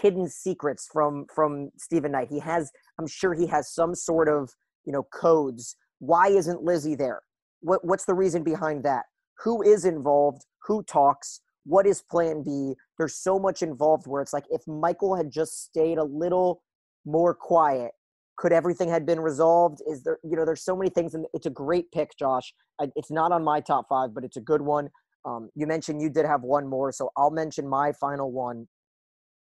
hidden 0.00 0.28
secrets 0.28 0.88
from 0.92 1.26
from 1.34 1.70
Steven 1.78 2.12
Knight. 2.12 2.28
He 2.30 2.40
has 2.40 2.70
I'm 2.98 3.06
sure 3.06 3.34
he 3.34 3.46
has 3.46 3.72
some 3.72 3.94
sort 3.94 4.28
of 4.28 4.50
you 4.84 4.92
know 4.92 5.04
codes. 5.12 5.76
Why 5.98 6.28
isn't 6.28 6.62
Lizzie 6.62 6.94
there? 6.94 7.22
What 7.60 7.84
what's 7.84 8.04
the 8.04 8.14
reason 8.14 8.42
behind 8.42 8.84
that? 8.84 9.04
Who 9.44 9.62
is 9.62 9.84
involved? 9.84 10.42
Who 10.66 10.82
talks? 10.82 11.40
What 11.64 11.86
is 11.86 12.02
Plan 12.02 12.42
B? 12.42 12.74
There's 12.98 13.16
so 13.16 13.38
much 13.38 13.62
involved 13.62 14.06
where 14.06 14.22
it's 14.22 14.32
like 14.32 14.44
if 14.50 14.62
Michael 14.66 15.16
had 15.16 15.30
just 15.30 15.64
stayed 15.64 15.98
a 15.98 16.04
little 16.04 16.62
more 17.04 17.34
quiet, 17.34 17.92
could 18.36 18.52
everything 18.52 18.88
had 18.88 19.06
been 19.06 19.20
resolved? 19.20 19.80
Is 19.86 20.02
there 20.02 20.18
you 20.22 20.36
know 20.36 20.44
there's 20.44 20.64
so 20.64 20.76
many 20.76 20.90
things 20.90 21.14
and 21.14 21.26
it's 21.34 21.46
a 21.46 21.50
great 21.50 21.90
pick, 21.92 22.10
Josh. 22.18 22.52
It's 22.94 23.10
not 23.10 23.32
on 23.32 23.42
my 23.42 23.60
top 23.60 23.86
five, 23.88 24.14
but 24.14 24.24
it's 24.24 24.36
a 24.36 24.40
good 24.40 24.62
one. 24.62 24.88
Um, 25.24 25.50
you 25.56 25.66
mentioned 25.66 26.00
you 26.00 26.10
did 26.10 26.24
have 26.26 26.42
one 26.42 26.68
more, 26.68 26.92
so 26.92 27.10
I'll 27.16 27.32
mention 27.32 27.68
my 27.68 27.92
final 27.92 28.30
one 28.30 28.68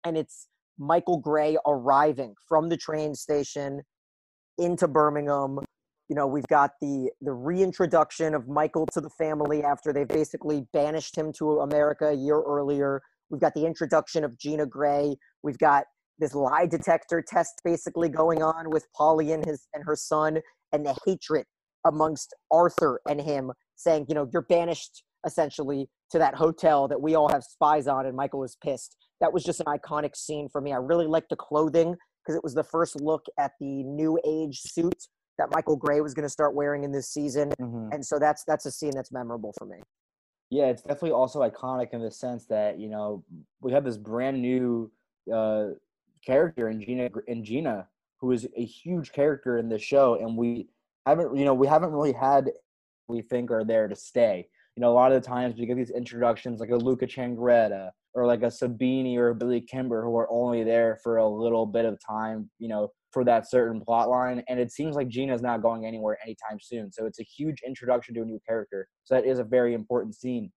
and 0.05 0.17
it's 0.17 0.49
Michael 0.79 1.19
Gray 1.19 1.57
arriving 1.67 2.35
from 2.49 2.69
the 2.69 2.77
train 2.77 3.15
station 3.15 3.83
into 4.59 4.89
Birmingham. 4.89 5.61
You 6.09 6.17
know, 6.17 6.27
we've 6.27 6.47
got 6.49 6.73
the 6.81 7.11
the 7.21 7.33
reintroduction 7.33 8.35
of 8.35 8.49
Michael 8.49 8.87
to 8.93 9.01
the 9.01 9.11
family 9.11 9.63
after 9.63 9.93
they've 9.93 10.09
basically 10.09 10.67
banished 10.73 11.17
him 11.17 11.33
to 11.35 11.61
America 11.61 12.09
a 12.09 12.15
year 12.15 12.41
earlier. 12.41 13.01
We've 13.31 13.41
got 13.41 13.55
the 13.55 13.65
introduction 13.65 14.25
of 14.25 14.39
Gina 14.39 14.67
Gray. 14.67 15.17
We've 15.43 15.59
got 15.59 15.85
this 16.19 16.35
lie 16.35 16.67
detector 16.67 17.23
test 17.27 17.63
basically 17.65 18.09
going 18.09 18.43
on 18.43 18.71
with 18.71 18.87
Polly 18.95 19.33
and 19.33 19.45
his 19.45 19.67
and 19.73 19.85
her 19.85 19.97
son, 19.97 20.41
and 20.73 20.85
the 20.85 20.97
hatred 21.07 21.47
amongst 21.85 22.35
Arthur 22.51 23.01
and 23.09 23.21
him, 23.21 23.53
saying, 23.77 24.07
you 24.09 24.15
know, 24.15 24.29
you're 24.33 24.43
banished 24.43 25.03
essentially 25.27 25.89
to 26.13 26.19
that 26.19 26.35
hotel 26.35 26.89
that 26.89 27.01
we 27.01 27.15
all 27.15 27.29
have 27.29 27.43
spies 27.43 27.87
on, 27.89 28.07
and 28.07 28.17
Michael 28.17 28.41
was 28.41 28.57
pissed 28.63 28.97
that 29.23 29.33
was 29.33 29.45
just 29.45 29.61
an 29.61 29.67
iconic 29.67 30.17
scene 30.17 30.49
for 30.51 30.61
me. 30.61 30.73
I 30.73 30.77
really 30.77 31.07
liked 31.07 31.31
the 31.31 31.37
clothing 31.37 31.97
because 32.23 32.37
it 32.37 32.43
was 32.43 32.55
the 32.55 32.65
first 32.65 33.01
look 33.01 33.25
at 33.39 33.53
the 33.61 33.85
new 33.85 34.19
age 34.27 34.61
suit 34.61 35.07
that 35.39 35.49
Michael 35.55 35.77
Gray 35.77 36.01
was 36.01 36.13
going 36.13 36.25
to 36.25 36.29
start 36.29 36.55
wearing 36.55 36.85
in 36.85 36.93
this 36.93 37.09
season, 37.09 37.53
and 37.93 38.05
so 38.05 38.19
that's 38.19 38.45
that's 38.45 38.67
a 38.67 38.71
scene 38.71 38.91
that's 38.95 39.13
memorable 39.13 39.55
for 39.57 39.65
me. 39.65 39.79
Yeah, 40.51 40.67
it's 40.67 40.83
definitely 40.83 41.13
also 41.13 41.41
iconic 41.41 41.95
in 41.95 42.03
the 42.03 42.11
sense 42.11 42.47
that 42.47 42.79
you 42.79 42.91
know 42.91 43.25
we 43.61 43.73
have 43.73 43.85
this 43.85 43.97
brand 43.97 44.43
new 44.43 44.91
uh, 45.33 45.69
character 46.27 46.69
in 46.69 46.81
Gina 46.81 47.09
in 47.29 47.45
Gina, 47.45 47.87
who 48.21 48.33
is 48.33 48.47
a 48.57 48.65
huge 48.65 49.13
character 49.13 49.57
in 49.59 49.69
this 49.69 49.83
show, 49.83 50.17
and 50.17 50.37
we 50.37 50.69
haven't 51.07 51.37
you 51.37 51.45
know 51.45 51.55
we 51.55 51.69
haven't 51.69 51.93
really 51.93 52.13
had 52.13 52.51
we 53.07 53.23
think 53.23 53.53
are 53.53 53.65
there 53.65 53.87
to 53.87 53.97
stay. 53.97 54.49
You 54.77 54.81
know, 54.81 54.91
a 54.91 54.95
lot 54.95 55.13
of 55.13 55.23
the 55.23 55.29
times 55.29 55.55
we 55.59 55.67
get 55.67 55.77
these 55.77 55.91
introductions 55.91 56.61
like 56.61 56.71
a 56.71 56.77
Luca 56.77 57.07
Changretta 57.07 57.91
or 58.15 58.27
like 58.27 58.43
a 58.43 58.47
Sabini 58.47 59.17
or 59.17 59.29
a 59.29 59.35
Billy 59.35 59.61
Kimber 59.61 60.03
who 60.03 60.17
are 60.17 60.31
only 60.31 60.65
there 60.65 60.99
for 61.03 61.19
a 61.19 61.29
little 61.29 61.67
bit 61.67 61.85
of 61.85 61.99
time, 62.07 62.51
you 62.59 62.69
know, 62.69 62.89
for 63.11 63.25
that 63.25 63.49
certain 63.49 63.81
plot 63.81 64.09
line. 64.09 64.43
And 64.49 64.59
it 64.59 64.73
seems 64.73 64.97
like 64.97 65.09
Gina's 65.09 65.43
not 65.43 65.63
going 65.63 65.85
anywhere 65.85 66.19
anytime 66.23 66.59
soon. 66.61 66.91
So 66.91 67.05
it's 67.05 67.21
a 67.21 67.25
huge 67.25 67.59
introduction 67.67 68.15
to 68.15 68.23
a 68.23 68.25
new 68.25 68.41
character. 68.47 68.89
So 69.05 69.15
that 69.15 69.27
is 69.27 69.39
a 69.39 69.45
very 69.45 69.75
important 69.75 70.15
scene. 70.15 70.51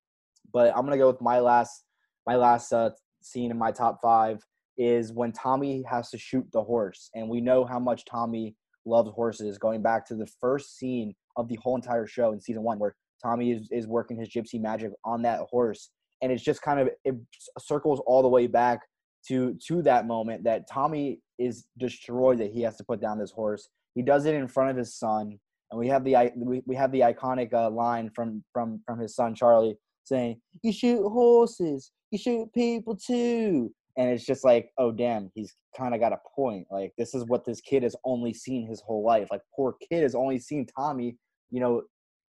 But 0.53 0.75
I'm 0.75 0.85
gonna 0.85 0.97
go 0.97 1.07
with 1.07 1.21
my 1.21 1.39
last 1.39 1.83
my 2.25 2.35
last 2.35 2.71
uh, 2.71 2.91
scene 3.21 3.51
in 3.51 3.57
my 3.57 3.71
top 3.71 3.99
five 4.01 4.39
is 4.77 5.13
when 5.13 5.31
Tommy 5.31 5.83
has 5.89 6.09
to 6.09 6.17
shoot 6.17 6.45
the 6.51 6.63
horse, 6.63 7.09
and 7.13 7.29
we 7.29 7.41
know 7.41 7.65
how 7.65 7.79
much 7.79 8.05
Tommy 8.05 8.55
loves 8.85 9.09
horses. 9.11 9.57
Going 9.57 9.81
back 9.81 10.05
to 10.07 10.15
the 10.15 10.27
first 10.39 10.77
scene 10.77 11.13
of 11.37 11.47
the 11.47 11.57
whole 11.61 11.75
entire 11.75 12.07
show 12.07 12.31
in 12.31 12.39
season 12.39 12.63
one, 12.63 12.79
where 12.79 12.95
Tommy 13.23 13.51
is, 13.51 13.69
is 13.71 13.87
working 13.87 14.17
his 14.17 14.29
gypsy 14.29 14.59
magic 14.61 14.91
on 15.03 15.21
that 15.23 15.41
horse, 15.49 15.89
and 16.21 16.31
it's 16.31 16.43
just 16.43 16.61
kind 16.61 16.79
of 16.79 16.89
it 17.03 17.15
circles 17.59 18.01
all 18.05 18.21
the 18.21 18.27
way 18.27 18.47
back 18.47 18.81
to 19.27 19.57
to 19.67 19.81
that 19.83 20.07
moment 20.07 20.43
that 20.43 20.69
Tommy 20.71 21.19
is 21.39 21.65
destroyed 21.77 22.39
that 22.39 22.51
he 22.51 22.61
has 22.61 22.77
to 22.77 22.83
put 22.83 23.01
down 23.01 23.19
this 23.19 23.31
horse. 23.31 23.69
He 23.95 24.01
does 24.01 24.25
it 24.25 24.35
in 24.35 24.47
front 24.47 24.71
of 24.71 24.77
his 24.77 24.95
son, 24.95 25.39
and 25.71 25.79
we 25.79 25.87
have 25.87 26.03
the 26.03 26.31
we, 26.35 26.61
we 26.65 26.75
have 26.75 26.91
the 26.91 27.01
iconic 27.01 27.53
uh, 27.53 27.69
line 27.69 28.11
from 28.15 28.43
from 28.53 28.81
from 28.85 28.99
his 28.99 29.15
son 29.15 29.35
Charlie 29.35 29.77
saying, 30.03 30.39
"You 30.61 30.71
shoot 30.71 31.07
horses, 31.07 31.91
you 32.11 32.17
shoot 32.17 32.53
people 32.53 32.95
too." 32.95 33.73
And 33.97 34.09
it's 34.09 34.25
just 34.25 34.43
like, 34.43 34.71
oh 34.77 34.91
damn, 34.91 35.31
he's 35.35 35.55
kind 35.77 35.93
of 35.93 36.01
got 36.01 36.11
a 36.11 36.19
point. 36.35 36.67
Like 36.69 36.91
this 36.97 37.15
is 37.15 37.23
what 37.27 37.45
this 37.45 37.61
kid 37.61 37.83
has 37.83 37.95
only 38.03 38.33
seen 38.33 38.67
his 38.67 38.81
whole 38.85 39.05
life. 39.05 39.29
Like 39.31 39.41
poor 39.55 39.75
kid 39.89 40.03
has 40.03 40.15
only 40.15 40.37
seen 40.37 40.65
Tommy, 40.77 41.15
you 41.49 41.61
know, 41.61 41.83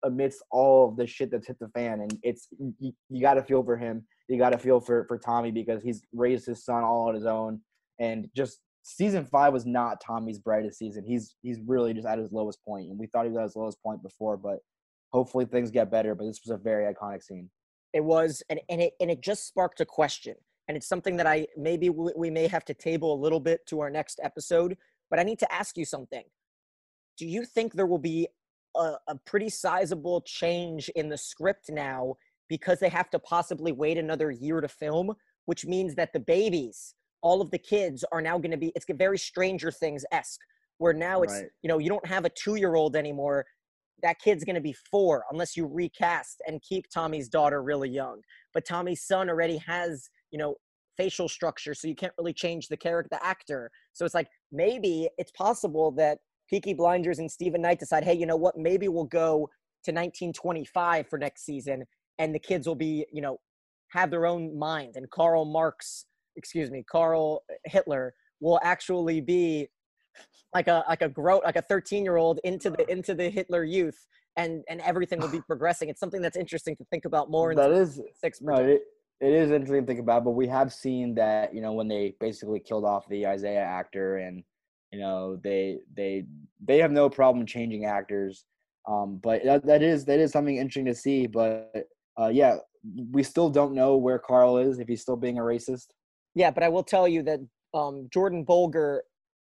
amidst 0.06 0.42
all 0.50 0.88
of 0.88 0.96
the 0.96 1.06
shit 1.06 1.30
that's 1.30 1.46
hit 1.46 1.58
the 1.58 1.68
fan, 1.68 2.00
and 2.00 2.18
it's 2.22 2.48
you, 2.78 2.92
you 3.10 3.20
got 3.20 3.34
to 3.34 3.42
feel 3.42 3.62
for 3.62 3.76
him. 3.76 4.06
You 4.28 4.38
got 4.38 4.50
to 4.50 4.58
feel 4.58 4.80
for 4.80 5.04
for 5.06 5.18
Tommy 5.18 5.50
because 5.50 5.82
he's 5.82 6.02
raised 6.12 6.46
his 6.46 6.64
son 6.64 6.84
all 6.84 7.08
on 7.08 7.14
his 7.14 7.26
own, 7.26 7.60
and 7.98 8.28
just 8.34 8.60
season 8.82 9.24
five 9.24 9.52
was 9.52 9.66
not 9.66 10.00
Tommy's 10.00 10.38
brightest 10.38 10.78
season. 10.78 11.04
He's 11.04 11.34
he's 11.42 11.58
really 11.66 11.92
just 11.92 12.06
at 12.06 12.18
his 12.18 12.32
lowest 12.32 12.64
point, 12.64 12.88
and 12.88 12.98
we 12.98 13.06
thought 13.06 13.24
he 13.24 13.30
was 13.30 13.38
at 13.38 13.42
his 13.44 13.56
lowest 13.56 13.82
point 13.82 14.02
before, 14.02 14.36
but 14.36 14.60
hopefully 15.12 15.44
things 15.44 15.70
get 15.70 15.90
better. 15.90 16.14
But 16.14 16.26
this 16.26 16.40
was 16.44 16.52
a 16.52 16.62
very 16.62 16.92
iconic 16.92 17.22
scene. 17.22 17.50
It 17.92 18.04
was, 18.04 18.42
and, 18.48 18.60
and 18.68 18.80
it 18.80 18.94
and 19.00 19.10
it 19.10 19.20
just 19.20 19.46
sparked 19.46 19.80
a 19.80 19.86
question, 19.86 20.36
and 20.68 20.76
it's 20.76 20.88
something 20.88 21.16
that 21.16 21.26
I 21.26 21.46
maybe 21.56 21.90
we 21.90 22.30
may 22.30 22.46
have 22.46 22.64
to 22.66 22.74
table 22.74 23.12
a 23.12 23.20
little 23.20 23.40
bit 23.40 23.66
to 23.66 23.80
our 23.80 23.90
next 23.90 24.20
episode. 24.22 24.76
But 25.10 25.18
I 25.18 25.22
need 25.22 25.38
to 25.40 25.52
ask 25.52 25.76
you 25.76 25.84
something. 25.84 26.24
Do 27.18 27.26
you 27.26 27.44
think 27.44 27.72
there 27.72 27.86
will 27.86 27.98
be 27.98 28.28
a, 28.76 28.98
a 29.08 29.16
pretty 29.26 29.48
sizable 29.48 30.20
change 30.22 30.88
in 30.90 31.08
the 31.08 31.18
script 31.18 31.70
now 31.70 32.14
because 32.48 32.78
they 32.78 32.88
have 32.88 33.10
to 33.10 33.18
possibly 33.18 33.72
wait 33.72 33.98
another 33.98 34.30
year 34.30 34.60
to 34.60 34.68
film, 34.68 35.12
which 35.46 35.66
means 35.66 35.94
that 35.96 36.12
the 36.12 36.20
babies, 36.20 36.94
all 37.22 37.40
of 37.40 37.50
the 37.50 37.58
kids, 37.58 38.04
are 38.12 38.22
now 38.22 38.38
going 38.38 38.52
to 38.52 38.56
be. 38.56 38.72
It's 38.74 38.86
very 38.88 39.18
Stranger 39.18 39.70
Things 39.70 40.04
esque, 40.12 40.40
where 40.78 40.92
now 40.92 41.22
it's 41.22 41.32
Right. 41.32 41.46
you 41.62 41.68
know 41.68 41.78
you 41.78 41.88
don't 41.88 42.06
have 42.06 42.24
a 42.24 42.30
two 42.30 42.56
year 42.56 42.74
old 42.74 42.96
anymore 42.96 43.46
that 44.02 44.18
kid's 44.20 44.44
going 44.44 44.54
to 44.54 44.60
be 44.60 44.74
four 44.90 45.24
unless 45.30 45.56
you 45.56 45.66
recast 45.66 46.42
and 46.46 46.62
keep 46.62 46.88
Tommy's 46.90 47.28
daughter 47.28 47.62
really 47.62 47.88
young. 47.88 48.20
But 48.52 48.66
Tommy's 48.66 49.02
son 49.06 49.28
already 49.28 49.56
has, 49.58 50.08
you 50.30 50.38
know, 50.38 50.56
facial 50.96 51.28
structure, 51.28 51.74
so 51.74 51.88
you 51.88 51.94
can't 51.94 52.12
really 52.18 52.32
change 52.32 52.68
the 52.68 52.76
character, 52.76 53.08
the 53.10 53.24
actor. 53.24 53.70
So 53.92 54.04
it's 54.04 54.14
like 54.14 54.28
maybe 54.52 55.08
it's 55.18 55.32
possible 55.32 55.90
that 55.92 56.18
Peaky 56.48 56.74
Blinders 56.74 57.18
and 57.18 57.30
Steven 57.30 57.62
Knight 57.62 57.78
decide, 57.78 58.04
hey, 58.04 58.14
you 58.14 58.26
know 58.26 58.36
what? 58.36 58.56
Maybe 58.56 58.88
we'll 58.88 59.04
go 59.04 59.48
to 59.84 59.92
1925 59.92 61.08
for 61.08 61.18
next 61.18 61.44
season, 61.44 61.84
and 62.18 62.34
the 62.34 62.38
kids 62.38 62.66
will 62.66 62.74
be, 62.74 63.06
you 63.12 63.22
know, 63.22 63.38
have 63.90 64.10
their 64.10 64.26
own 64.26 64.58
mind, 64.58 64.96
and 64.96 65.08
Karl 65.10 65.44
Marx, 65.44 66.06
excuse 66.36 66.70
me, 66.70 66.84
Karl 66.90 67.42
Hitler 67.64 68.14
will 68.40 68.60
actually 68.62 69.20
be 69.20 69.68
like 70.54 70.68
a 70.68 70.84
like 70.88 71.02
a 71.02 71.08
grow 71.08 71.40
like 71.44 71.56
a 71.56 71.62
13 71.62 72.04
year 72.04 72.16
old 72.16 72.40
into 72.44 72.70
the 72.70 72.90
into 72.90 73.14
the 73.14 73.28
Hitler 73.28 73.64
youth 73.64 74.06
and 74.36 74.62
and 74.68 74.80
everything 74.82 75.20
will 75.20 75.28
be 75.28 75.40
progressing. 75.46 75.88
It's 75.88 76.00
something 76.00 76.22
that's 76.22 76.36
interesting 76.36 76.76
to 76.76 76.84
think 76.84 77.04
about 77.04 77.30
more. 77.30 77.50
In 77.50 77.56
that 77.56 77.72
is 77.72 78.00
six. 78.20 78.40
No, 78.40 78.54
it, 78.54 78.82
it 79.20 79.32
is 79.32 79.50
interesting 79.50 79.82
to 79.82 79.86
think 79.86 80.00
about, 80.00 80.24
but 80.24 80.32
we 80.32 80.46
have 80.48 80.72
seen 80.72 81.14
that 81.16 81.54
you 81.54 81.60
know 81.60 81.72
when 81.72 81.88
they 81.88 82.14
basically 82.20 82.60
killed 82.60 82.84
off 82.84 83.08
the 83.08 83.26
Isaiah 83.26 83.64
actor, 83.64 84.18
and 84.18 84.44
you 84.96 85.02
know 85.02 85.36
they 85.44 85.78
they 85.94 86.24
they 86.64 86.78
have 86.78 86.90
no 86.90 87.10
problem 87.10 87.44
changing 87.44 87.84
actors. 87.84 88.44
Um, 88.88 89.18
but 89.22 89.44
that, 89.44 89.66
that 89.66 89.82
is 89.82 90.06
that 90.06 90.18
is 90.18 90.32
something 90.32 90.56
interesting 90.56 90.86
to 90.86 90.94
see. 90.94 91.26
But 91.26 91.70
uh, 92.18 92.28
yeah, 92.28 92.56
we 93.10 93.22
still 93.22 93.50
don't 93.50 93.74
know 93.74 93.96
where 93.96 94.18
Carl 94.18 94.56
is 94.56 94.78
if 94.78 94.88
he's 94.88 95.02
still 95.02 95.16
being 95.16 95.38
a 95.38 95.42
racist. 95.42 95.88
Yeah, 96.34 96.50
but 96.50 96.62
I 96.62 96.70
will 96.70 96.82
tell 96.82 97.06
you 97.06 97.22
that 97.24 97.40
um, 97.74 98.08
Jordan 98.10 98.44
Bolger 98.44 99.00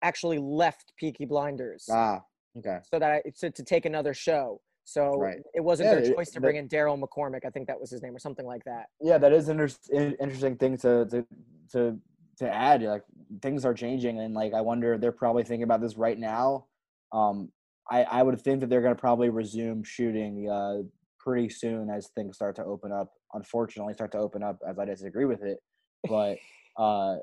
actually 0.01 0.37
left 0.37 0.91
Peaky 0.99 1.23
Blinders. 1.25 1.87
Ah, 1.89 2.21
okay. 2.57 2.79
So 2.91 2.99
that 2.99 3.11
I, 3.11 3.21
so 3.33 3.49
to 3.49 3.63
take 3.63 3.85
another 3.85 4.13
show. 4.13 4.59
So 4.83 5.17
right. 5.17 5.39
it 5.53 5.61
wasn't 5.61 5.89
yeah, 5.89 5.95
their 5.95 6.13
choice 6.13 6.31
to 6.31 6.41
bring 6.41 6.55
in 6.55 6.69
Daryl 6.69 7.01
McCormack. 7.01 7.45
I 7.45 7.49
think 7.49 7.67
that 7.67 7.79
was 7.79 7.91
his 7.91 8.01
name 8.01 8.15
or 8.15 8.19
something 8.19 8.45
like 8.45 8.63
that. 8.63 8.85
Yeah, 9.01 9.17
that 9.17 9.33
is 9.33 9.49
an 9.49 9.59
inter- 9.59 10.15
interesting 10.19 10.55
thing 10.57 10.77
to, 10.77 11.05
to 11.07 11.25
to 11.71 11.99
to 12.37 12.49
add. 12.49 12.81
Like 12.81 13.03
things 13.41 13.65
are 13.65 13.73
changing, 13.73 14.19
and 14.19 14.33
like 14.33 14.53
I 14.53 14.61
wonder 14.61 14.97
they're 14.97 15.11
probably 15.11 15.43
thinking 15.43 15.63
about 15.63 15.81
this 15.81 15.97
right 15.97 16.17
now. 16.17 16.65
Um, 17.11 17.51
I 17.89 18.03
I 18.03 18.23
would 18.23 18.39
think 18.41 18.61
that 18.61 18.69
they're 18.69 18.81
going 18.81 18.95
to 18.95 18.99
probably 18.99 19.29
resume 19.29 19.83
shooting 19.83 20.49
uh, 20.49 20.83
pretty 21.19 21.49
soon 21.49 21.89
as 21.89 22.07
things 22.09 22.35
start 22.35 22.55
to 22.57 22.63
open 22.63 22.91
up. 22.91 23.11
Unfortunately, 23.33 23.93
start 23.93 24.11
to 24.13 24.19
open 24.19 24.43
up 24.43 24.59
as 24.67 24.79
I 24.79 24.85
disagree 24.85 25.25
with 25.25 25.43
it, 25.43 25.59
but 26.07 26.37
uh, 26.81 27.17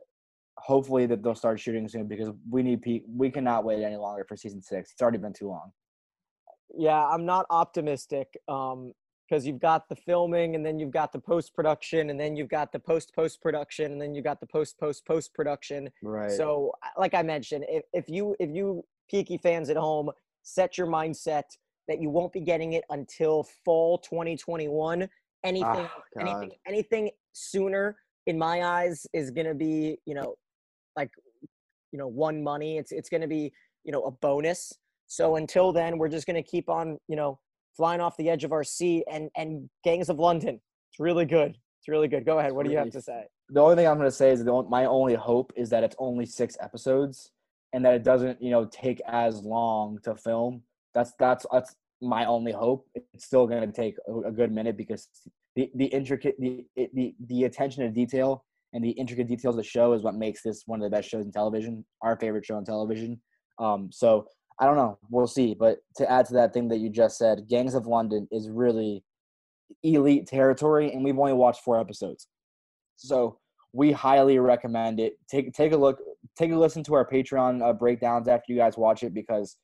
hopefully 0.59 1.07
that 1.07 1.23
they'll 1.23 1.35
start 1.35 1.61
shooting 1.61 1.89
soon 1.89 2.07
because 2.07 2.31
we 2.51 2.63
need 2.63 2.83
pe- 2.83 3.03
we 3.09 3.31
cannot 3.31 3.65
wait 3.65 3.83
any 3.83 3.97
longer 3.97 4.25
for 4.29 4.37
season 4.37 4.63
six. 4.63 4.93
It's 4.93 5.03
already 5.03 5.19
been 5.19 5.33
too 5.33 5.49
long. 5.49 5.73
Yeah, 6.77 7.05
I'm 7.05 7.25
not 7.25 7.47
optimistic 7.51 8.29
um, 8.49 8.93
because 9.29 9.47
you've 9.47 9.61
got 9.61 9.89
the 9.89 9.97
filming 9.97 10.55
and 10.55 10.65
then 10.65 10.79
you've 10.79 10.91
got 10.91 11.13
the 11.13 11.19
post 11.19 11.55
production 11.55 12.11
and 12.11 12.21
then 12.21 12.37
you've 12.37 12.49
got 12.49 12.73
the 12.73 12.79
post 12.79 13.15
post 13.15 13.41
production 13.41 13.93
and 13.93 14.01
then 14.01 14.15
you've 14.15 14.25
got 14.25 14.41
the 14.41 14.47
post 14.47 14.79
post 14.79 15.07
post 15.07 15.35
production. 15.35 15.89
Right. 16.03 16.31
So, 16.31 16.73
like 16.99 17.15
I 17.15 17.23
mentioned, 17.23 17.65
if, 17.69 17.85
if 17.93 18.09
you 18.09 18.37
if 18.39 18.51
you 18.51 18.85
Peaky 19.11 19.39
fans 19.39 19.71
at 19.71 19.77
home 19.77 20.11
set 20.43 20.79
your 20.79 20.87
mindset 20.87 21.43
that 21.89 22.01
you 22.01 22.11
won't 22.11 22.33
be 22.33 22.41
getting 22.41 22.73
it 22.73 22.85
until 22.91 23.47
fall 23.65 23.99
2021. 23.99 25.09
Anything, 25.45 25.67
oh, 25.69 25.91
anything, 26.19 26.51
anything 26.67 27.11
sooner, 27.33 27.97
in 28.27 28.39
my 28.39 28.65
eyes, 28.65 29.07
is 29.13 29.31
going 29.31 29.47
to 29.47 29.55
be 29.55 29.99
you 30.07 30.15
know 30.15 30.35
like 30.97 31.11
you 31.93 31.99
know 31.99 32.09
one 32.09 32.43
money 32.43 32.79
it's 32.79 32.93
it's 32.93 33.09
going 33.09 33.21
to 33.21 33.27
be 33.27 33.53
you 33.85 33.93
know 33.93 34.03
a 34.05 34.11
bonus 34.11 34.73
so 35.07 35.37
until 35.37 35.73
then 35.73 35.99
we're 35.99 36.09
just 36.09 36.27
going 36.27 36.43
to 36.43 36.49
keep 36.49 36.69
on 36.69 36.99
you 37.09 37.17
know 37.17 37.39
flying 37.77 38.01
off 38.01 38.17
the 38.17 38.31
edge 38.31 38.45
of 38.45 38.53
our 38.53 38.65
seat 38.65 39.05
and 39.11 39.31
and 39.37 39.69
gangs 39.83 40.09
of 40.09 40.19
london. 40.19 40.61
It's 40.91 41.01
really 41.01 41.25
good. 41.25 41.51
It's 41.51 41.89
really 41.89 42.09
good. 42.09 42.25
Go 42.25 42.39
ahead. 42.39 42.53
What 42.53 42.65
do 42.65 42.73
you 42.73 42.79
have 42.79 42.91
to 42.91 43.03
say? 43.03 43.25
The 43.51 43.61
only 43.61 43.77
thing 43.77 43.87
i'm 43.87 43.99
going 43.99 44.09
to 44.09 44.17
say 44.17 44.31
is 44.31 44.45
that 44.45 44.67
my 44.71 44.87
only 44.87 45.15
hope 45.15 45.53
is 45.57 45.71
that 45.71 45.85
it's 45.85 45.97
only 45.99 46.27
six 46.27 46.57
episodes 46.61 47.31
and 47.73 47.85
that 47.85 47.95
it 47.95 48.05
doesn't 48.05 48.41
you 48.41 48.51
know 48.51 48.65
take 48.67 49.01
as 49.07 49.43
long 49.43 49.99
to 50.05 50.15
film. 50.15 50.63
That's 50.95 51.13
that's 51.19 51.45
that's 51.53 51.75
my 52.01 52.25
only 52.25 52.53
hope. 52.53 52.87
It's 52.95 53.25
still 53.25 53.47
going 53.47 53.61
to 53.61 53.73
take 53.73 53.97
a, 54.09 54.29
a 54.29 54.33
good 54.33 54.53
minute 54.53 54.77
because 54.77 55.09
the 55.57 55.71
the 55.75 55.87
intricate 55.87 56.37
the 56.39 56.65
the 56.77 57.15
the 57.27 57.45
attention 57.45 57.85
to 57.85 57.91
detail 57.91 58.45
and 58.73 58.85
the 58.85 58.91
intricate 58.91 59.29
details 59.29 59.55
of 59.55 59.59
the 59.59 59.69
show 59.69 59.93
is 59.93 60.03
what 60.03 60.15
makes 60.15 60.43
this 60.43 60.65
one 60.67 60.81
of 60.81 60.85
the 60.85 60.95
best 60.95 61.09
shows 61.09 61.25
in 61.25 61.33
television, 61.33 61.85
our 62.03 62.17
favorite 62.19 62.45
show 62.45 62.57
on 62.57 62.65
television. 62.65 63.21
Um, 63.59 63.89
so 63.93 64.27
I 64.61 64.67
don't 64.67 64.77
know, 64.77 64.99
we'll 65.11 65.27
see. 65.27 65.55
But 65.55 65.79
to 65.97 66.11
add 66.11 66.27
to 66.27 66.35
that 66.35 66.53
thing 66.53 66.69
that 66.69 66.79
you 66.79 66.91
just 66.91 67.19
said, 67.19 67.49
Gangs 67.49 67.75
of 67.75 67.87
London 67.87 68.29
is 68.31 68.49
really 68.49 69.05
elite 69.83 70.27
territory, 70.27 70.93
and 70.93 71.05
we've 71.05 71.19
only 71.19 71.33
watched 71.33 71.63
four 71.63 71.79
episodes. 71.81 72.29
So 72.97 73.39
we 73.73 73.91
highly 73.91 74.39
recommend 74.39 75.01
it. 75.01 75.15
Take 75.29 75.53
take 75.53 75.73
a 75.73 75.77
look, 75.77 75.99
take 76.37 76.53
a 76.53 76.57
listen 76.57 76.83
to 76.85 76.95
our 76.95 77.09
Patreon 77.09 77.63
uh, 77.63 77.73
breakdowns 77.73 78.29
after 78.29 78.53
you 78.53 78.59
guys 78.59 78.77
watch 78.77 79.03
it 79.03 79.13
because 79.13 79.57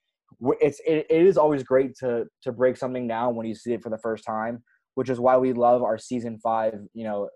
it's 0.61 0.81
it, 0.87 1.07
it 1.09 1.26
is 1.26 1.37
always 1.37 1.62
great 1.62 1.94
to 1.98 2.26
to 2.42 2.53
break 2.53 2.76
something 2.76 3.07
down 3.07 3.37
when 3.37 3.46
you 3.46 3.55
see 3.55 3.72
it 3.72 3.83
for 3.83 3.90
the 3.90 3.98
first 3.98 4.24
time, 4.24 4.62
which 4.94 5.09
is 5.09 5.20
why 5.20 5.37
we 5.37 5.53
love 5.53 5.83
our 5.83 5.98
season 5.98 6.38
five, 6.42 6.74
you 6.92 7.05
know, 7.05 7.29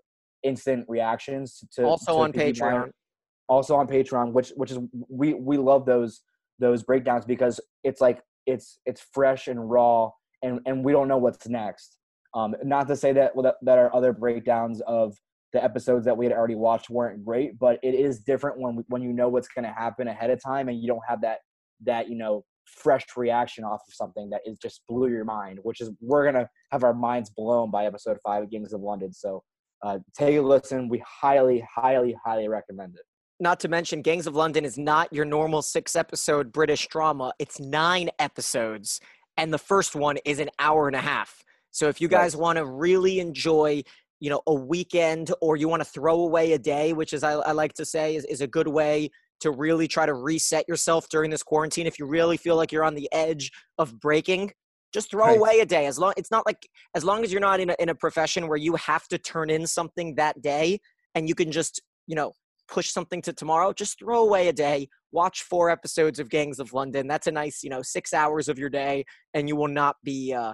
instant 0.43 0.85
reactions 0.87 1.63
to 1.73 1.83
also 1.83 2.13
to 2.13 2.19
on 2.19 2.33
Patreon. 2.33 2.91
Also 3.47 3.75
on 3.75 3.87
Patreon, 3.87 4.33
which 4.33 4.51
which 4.55 4.71
is 4.71 4.79
we 5.07 5.33
we 5.33 5.57
love 5.57 5.85
those 5.85 6.21
those 6.59 6.83
breakdowns 6.83 7.25
because 7.25 7.59
it's 7.83 8.01
like 8.01 8.21
it's 8.45 8.79
it's 8.85 9.05
fresh 9.13 9.47
and 9.47 9.69
raw 9.69 10.09
and 10.43 10.59
and 10.65 10.83
we 10.83 10.91
don't 10.91 11.07
know 11.07 11.17
what's 11.17 11.47
next. 11.47 11.97
Um, 12.33 12.55
not 12.63 12.87
to 12.87 12.95
say 12.95 13.13
that 13.13 13.33
that 13.61 13.77
our 13.77 13.93
other 13.95 14.13
breakdowns 14.13 14.81
of 14.87 15.15
the 15.53 15.63
episodes 15.63 16.05
that 16.05 16.17
we 16.17 16.25
had 16.25 16.33
already 16.33 16.55
watched 16.55 16.89
weren't 16.89 17.23
great, 17.23 17.57
but 17.57 17.79
it 17.81 17.95
is 17.95 18.19
different 18.19 18.59
when 18.59 18.83
when 18.87 19.01
you 19.01 19.13
know 19.13 19.29
what's 19.29 19.47
going 19.47 19.65
to 19.65 19.71
happen 19.71 20.07
ahead 20.07 20.29
of 20.29 20.41
time 20.43 20.69
and 20.69 20.81
you 20.81 20.87
don't 20.87 21.03
have 21.07 21.21
that 21.21 21.39
that 21.85 22.09
you 22.09 22.15
know 22.15 22.43
fresh 22.65 23.05
reaction 23.15 23.63
off 23.63 23.81
of 23.87 23.93
something 23.93 24.29
that 24.29 24.41
is 24.45 24.57
just 24.57 24.81
blew 24.87 25.09
your 25.09 25.25
mind, 25.25 25.59
which 25.63 25.81
is 25.81 25.91
we're 26.01 26.25
gonna 26.25 26.49
have 26.71 26.83
our 26.83 26.93
minds 26.93 27.29
blown 27.29 27.71
by 27.71 27.85
episode 27.85 28.17
five 28.23 28.43
of 28.43 28.51
Gangs 28.51 28.73
of 28.73 28.81
London. 28.81 29.13
So 29.13 29.43
uh, 29.83 29.99
take 30.17 30.35
a 30.35 30.41
listen. 30.41 30.89
We 30.89 31.03
highly, 31.05 31.65
highly, 31.73 32.15
highly 32.25 32.47
recommend 32.47 32.95
it. 32.95 33.05
Not 33.39 33.59
to 33.61 33.67
mention, 33.67 34.01
Gangs 34.01 34.27
of 34.27 34.35
London 34.35 34.63
is 34.63 34.77
not 34.77 35.11
your 35.11 35.25
normal 35.25 35.61
six 35.61 35.95
episode 35.95 36.53
British 36.53 36.87
drama. 36.87 37.33
It's 37.37 37.59
nine 37.59 38.09
episodes, 38.17 39.01
and 39.35 39.53
the 39.53 39.57
first 39.57 39.95
one 39.95 40.17
is 40.23 40.39
an 40.39 40.49
hour 40.57 40.87
and 40.87 40.95
a 40.95 41.01
half. 41.01 41.43
So 41.71 41.89
if 41.89 41.99
you 41.99 42.07
guys 42.07 42.35
right. 42.35 42.41
want 42.41 42.57
to 42.57 42.65
really 42.65 43.19
enjoy, 43.19 43.83
you 44.21 44.29
know, 44.29 44.41
a 44.47 44.53
weekend 44.53 45.31
or 45.41 45.57
you 45.57 45.67
want 45.67 45.81
to 45.81 45.89
throw 45.89 46.21
away 46.21 46.53
a 46.53 46.57
day, 46.57 46.93
which 46.93 47.11
is 47.11 47.23
I, 47.23 47.33
I 47.33 47.51
like 47.51 47.73
to 47.73 47.83
say 47.83 48.15
is, 48.15 48.23
is 48.25 48.39
a 48.39 48.47
good 48.47 48.69
way 48.69 49.09
to 49.41 49.51
really 49.51 49.85
try 49.85 50.05
to 50.05 50.13
reset 50.13 50.65
yourself 50.69 51.09
during 51.09 51.29
this 51.29 51.43
quarantine. 51.43 51.85
If 51.85 51.99
you 51.99 52.05
really 52.05 52.37
feel 52.37 52.55
like 52.55 52.71
you're 52.71 52.85
on 52.85 52.95
the 52.95 53.09
edge 53.11 53.51
of 53.77 53.99
breaking, 53.99 54.53
just 54.93 55.11
throw 55.11 55.25
right. 55.25 55.37
away 55.37 55.59
a 55.59 55.65
day. 55.65 55.85
As 55.87 55.99
long 55.99 56.13
it's 56.15 56.31
not 56.31 56.45
like 56.45 56.65
as 56.95 57.03
long 57.03 57.25
as 57.25 57.33
you're 57.33 57.41
not 57.41 57.59
in 57.59 57.71
a, 57.71 57.75
in 57.79 57.89
a 57.89 57.95
profession 57.95 58.47
where 58.47 58.57
you 58.57 58.77
have 58.77 59.05
to 59.09 59.17
turn 59.17 59.49
in 59.49 59.67
something 59.67 60.15
that 60.15 60.41
day 60.41 60.79
and 61.13 61.27
you 61.27 61.35
can 61.35 61.51
just 61.51 61.81
you 62.07 62.15
know 62.15 62.31
push 62.67 62.89
something 62.89 63.21
to 63.23 63.33
tomorrow. 63.33 63.73
Just 63.73 63.99
throw 63.99 64.21
away 64.21 64.47
a 64.47 64.53
day. 64.53 64.87
Watch 65.11 65.43
four 65.43 65.69
episodes 65.69 66.19
of 66.19 66.29
Gangs 66.29 66.59
of 66.59 66.73
London. 66.73 67.07
That's 67.07 67.27
a 67.27 67.31
nice 67.31 67.63
you 67.63 67.69
know 67.69 67.81
six 67.81 68.13
hours 68.13 68.49
of 68.49 68.59
your 68.59 68.69
day, 68.69 69.05
and 69.33 69.47
you 69.47 69.55
will 69.55 69.67
not 69.67 69.95
be 70.03 70.33
uh, 70.33 70.53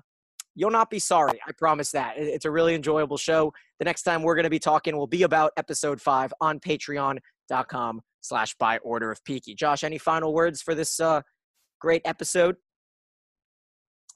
you'll 0.56 0.72
not 0.72 0.90
be 0.90 1.00
sorry. 1.00 1.40
I 1.48 1.52
promise 1.58 1.92
that. 1.92 2.14
It's 2.18 2.46
a 2.46 2.52
really 2.52 2.76
enjoyable 2.76 3.18
show. 3.18 3.54
The 3.80 3.86
next 3.86 4.04
time 4.04 4.24
we're 4.24 4.36
going 4.36 4.44
to 4.44 4.50
be 4.50 4.60
talking 4.60 4.96
will 4.96 5.08
be 5.08 5.24
about 5.24 5.52
episode 5.58 6.02
five 6.02 6.34
on 6.42 6.60
patreon.com 6.60 8.02
slash 8.22 8.56
by 8.56 8.78
order 8.80 9.12
of 9.12 9.24
Peaky. 9.24 9.56
Josh, 9.56 9.84
any 9.84 9.98
final 9.98 10.34
words 10.34 10.62
for 10.62 10.76
this 10.76 11.00
uh, 11.00 11.22
great 11.80 12.02
episode? 12.06 12.56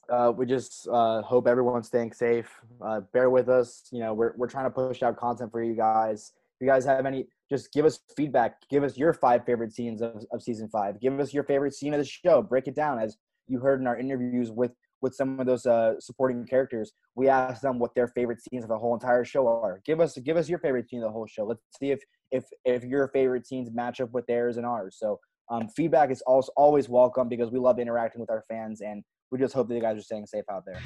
uh, 0.08 0.32
we 0.34 0.46
just 0.46 0.88
uh, 0.88 1.22
hope 1.22 1.46
everyone's 1.46 1.86
staying 1.86 2.12
safe. 2.12 2.60
Uh, 2.80 3.00
bear 3.12 3.30
with 3.30 3.48
us. 3.48 3.84
You 3.90 4.00
know, 4.00 4.14
we're, 4.14 4.34
we're 4.36 4.48
trying 4.48 4.64
to 4.64 4.70
push 4.70 5.02
out 5.02 5.16
content 5.16 5.50
for 5.50 5.62
you 5.62 5.74
guys. 5.74 6.32
You 6.60 6.66
guys 6.66 6.84
have 6.84 7.06
any, 7.06 7.26
just 7.50 7.72
give 7.72 7.84
us 7.84 8.00
feedback. 8.16 8.56
Give 8.70 8.82
us 8.82 8.96
your 8.96 9.12
five 9.12 9.44
favorite 9.44 9.72
scenes 9.72 10.00
of, 10.02 10.24
of 10.32 10.42
season 10.42 10.68
five. 10.68 11.00
Give 11.00 11.18
us 11.20 11.34
your 11.34 11.44
favorite 11.44 11.74
scene 11.74 11.92
of 11.92 11.98
the 11.98 12.04
show. 12.04 12.42
Break 12.42 12.66
it 12.66 12.74
down 12.74 12.98
as 12.98 13.16
you 13.46 13.58
heard 13.60 13.80
in 13.80 13.86
our 13.86 13.98
interviews 13.98 14.50
with 14.50 14.72
with 15.02 15.14
some 15.14 15.38
of 15.38 15.46
those 15.46 15.66
uh, 15.66 15.92
supporting 16.00 16.46
characters. 16.46 16.92
We 17.14 17.28
asked 17.28 17.62
them 17.62 17.78
what 17.78 17.94
their 17.94 18.08
favorite 18.08 18.40
scenes 18.40 18.64
of 18.64 18.70
the 18.70 18.78
whole 18.78 18.94
entire 18.94 19.24
show 19.24 19.46
are. 19.46 19.80
Give 19.84 20.00
us 20.00 20.16
give 20.18 20.36
us 20.36 20.48
your 20.48 20.58
favorite 20.58 20.88
scene 20.88 21.00
of 21.00 21.08
the 21.08 21.12
whole 21.12 21.26
show. 21.26 21.44
Let's 21.44 21.60
see 21.78 21.90
if 21.90 22.00
if 22.30 22.44
if 22.64 22.84
your 22.84 23.08
favorite 23.08 23.46
scenes 23.46 23.70
match 23.72 24.00
up 24.00 24.12
with 24.12 24.26
theirs 24.26 24.56
and 24.56 24.66
ours. 24.66 24.96
So 24.98 25.20
um, 25.50 25.68
feedback 25.68 26.10
is 26.10 26.22
also 26.22 26.50
always 26.56 26.88
welcome 26.88 27.28
because 27.28 27.50
we 27.50 27.58
love 27.58 27.78
interacting 27.78 28.20
with 28.20 28.30
our 28.30 28.42
fans 28.48 28.80
and 28.80 29.04
we 29.30 29.38
just 29.38 29.54
hope 29.54 29.68
that 29.68 29.74
you 29.74 29.80
guys 29.80 29.98
are 29.98 30.02
staying 30.02 30.26
safe 30.26 30.44
out 30.50 30.64
there. 30.66 30.80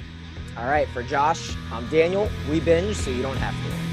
All 0.58 0.66
right, 0.66 0.88
for 0.88 1.02
Josh, 1.02 1.54
I'm 1.72 1.88
Daniel. 1.88 2.28
We 2.50 2.60
binge 2.60 2.96
so 2.96 3.10
you 3.10 3.22
don't 3.22 3.36
have 3.36 3.54
to. 3.54 3.89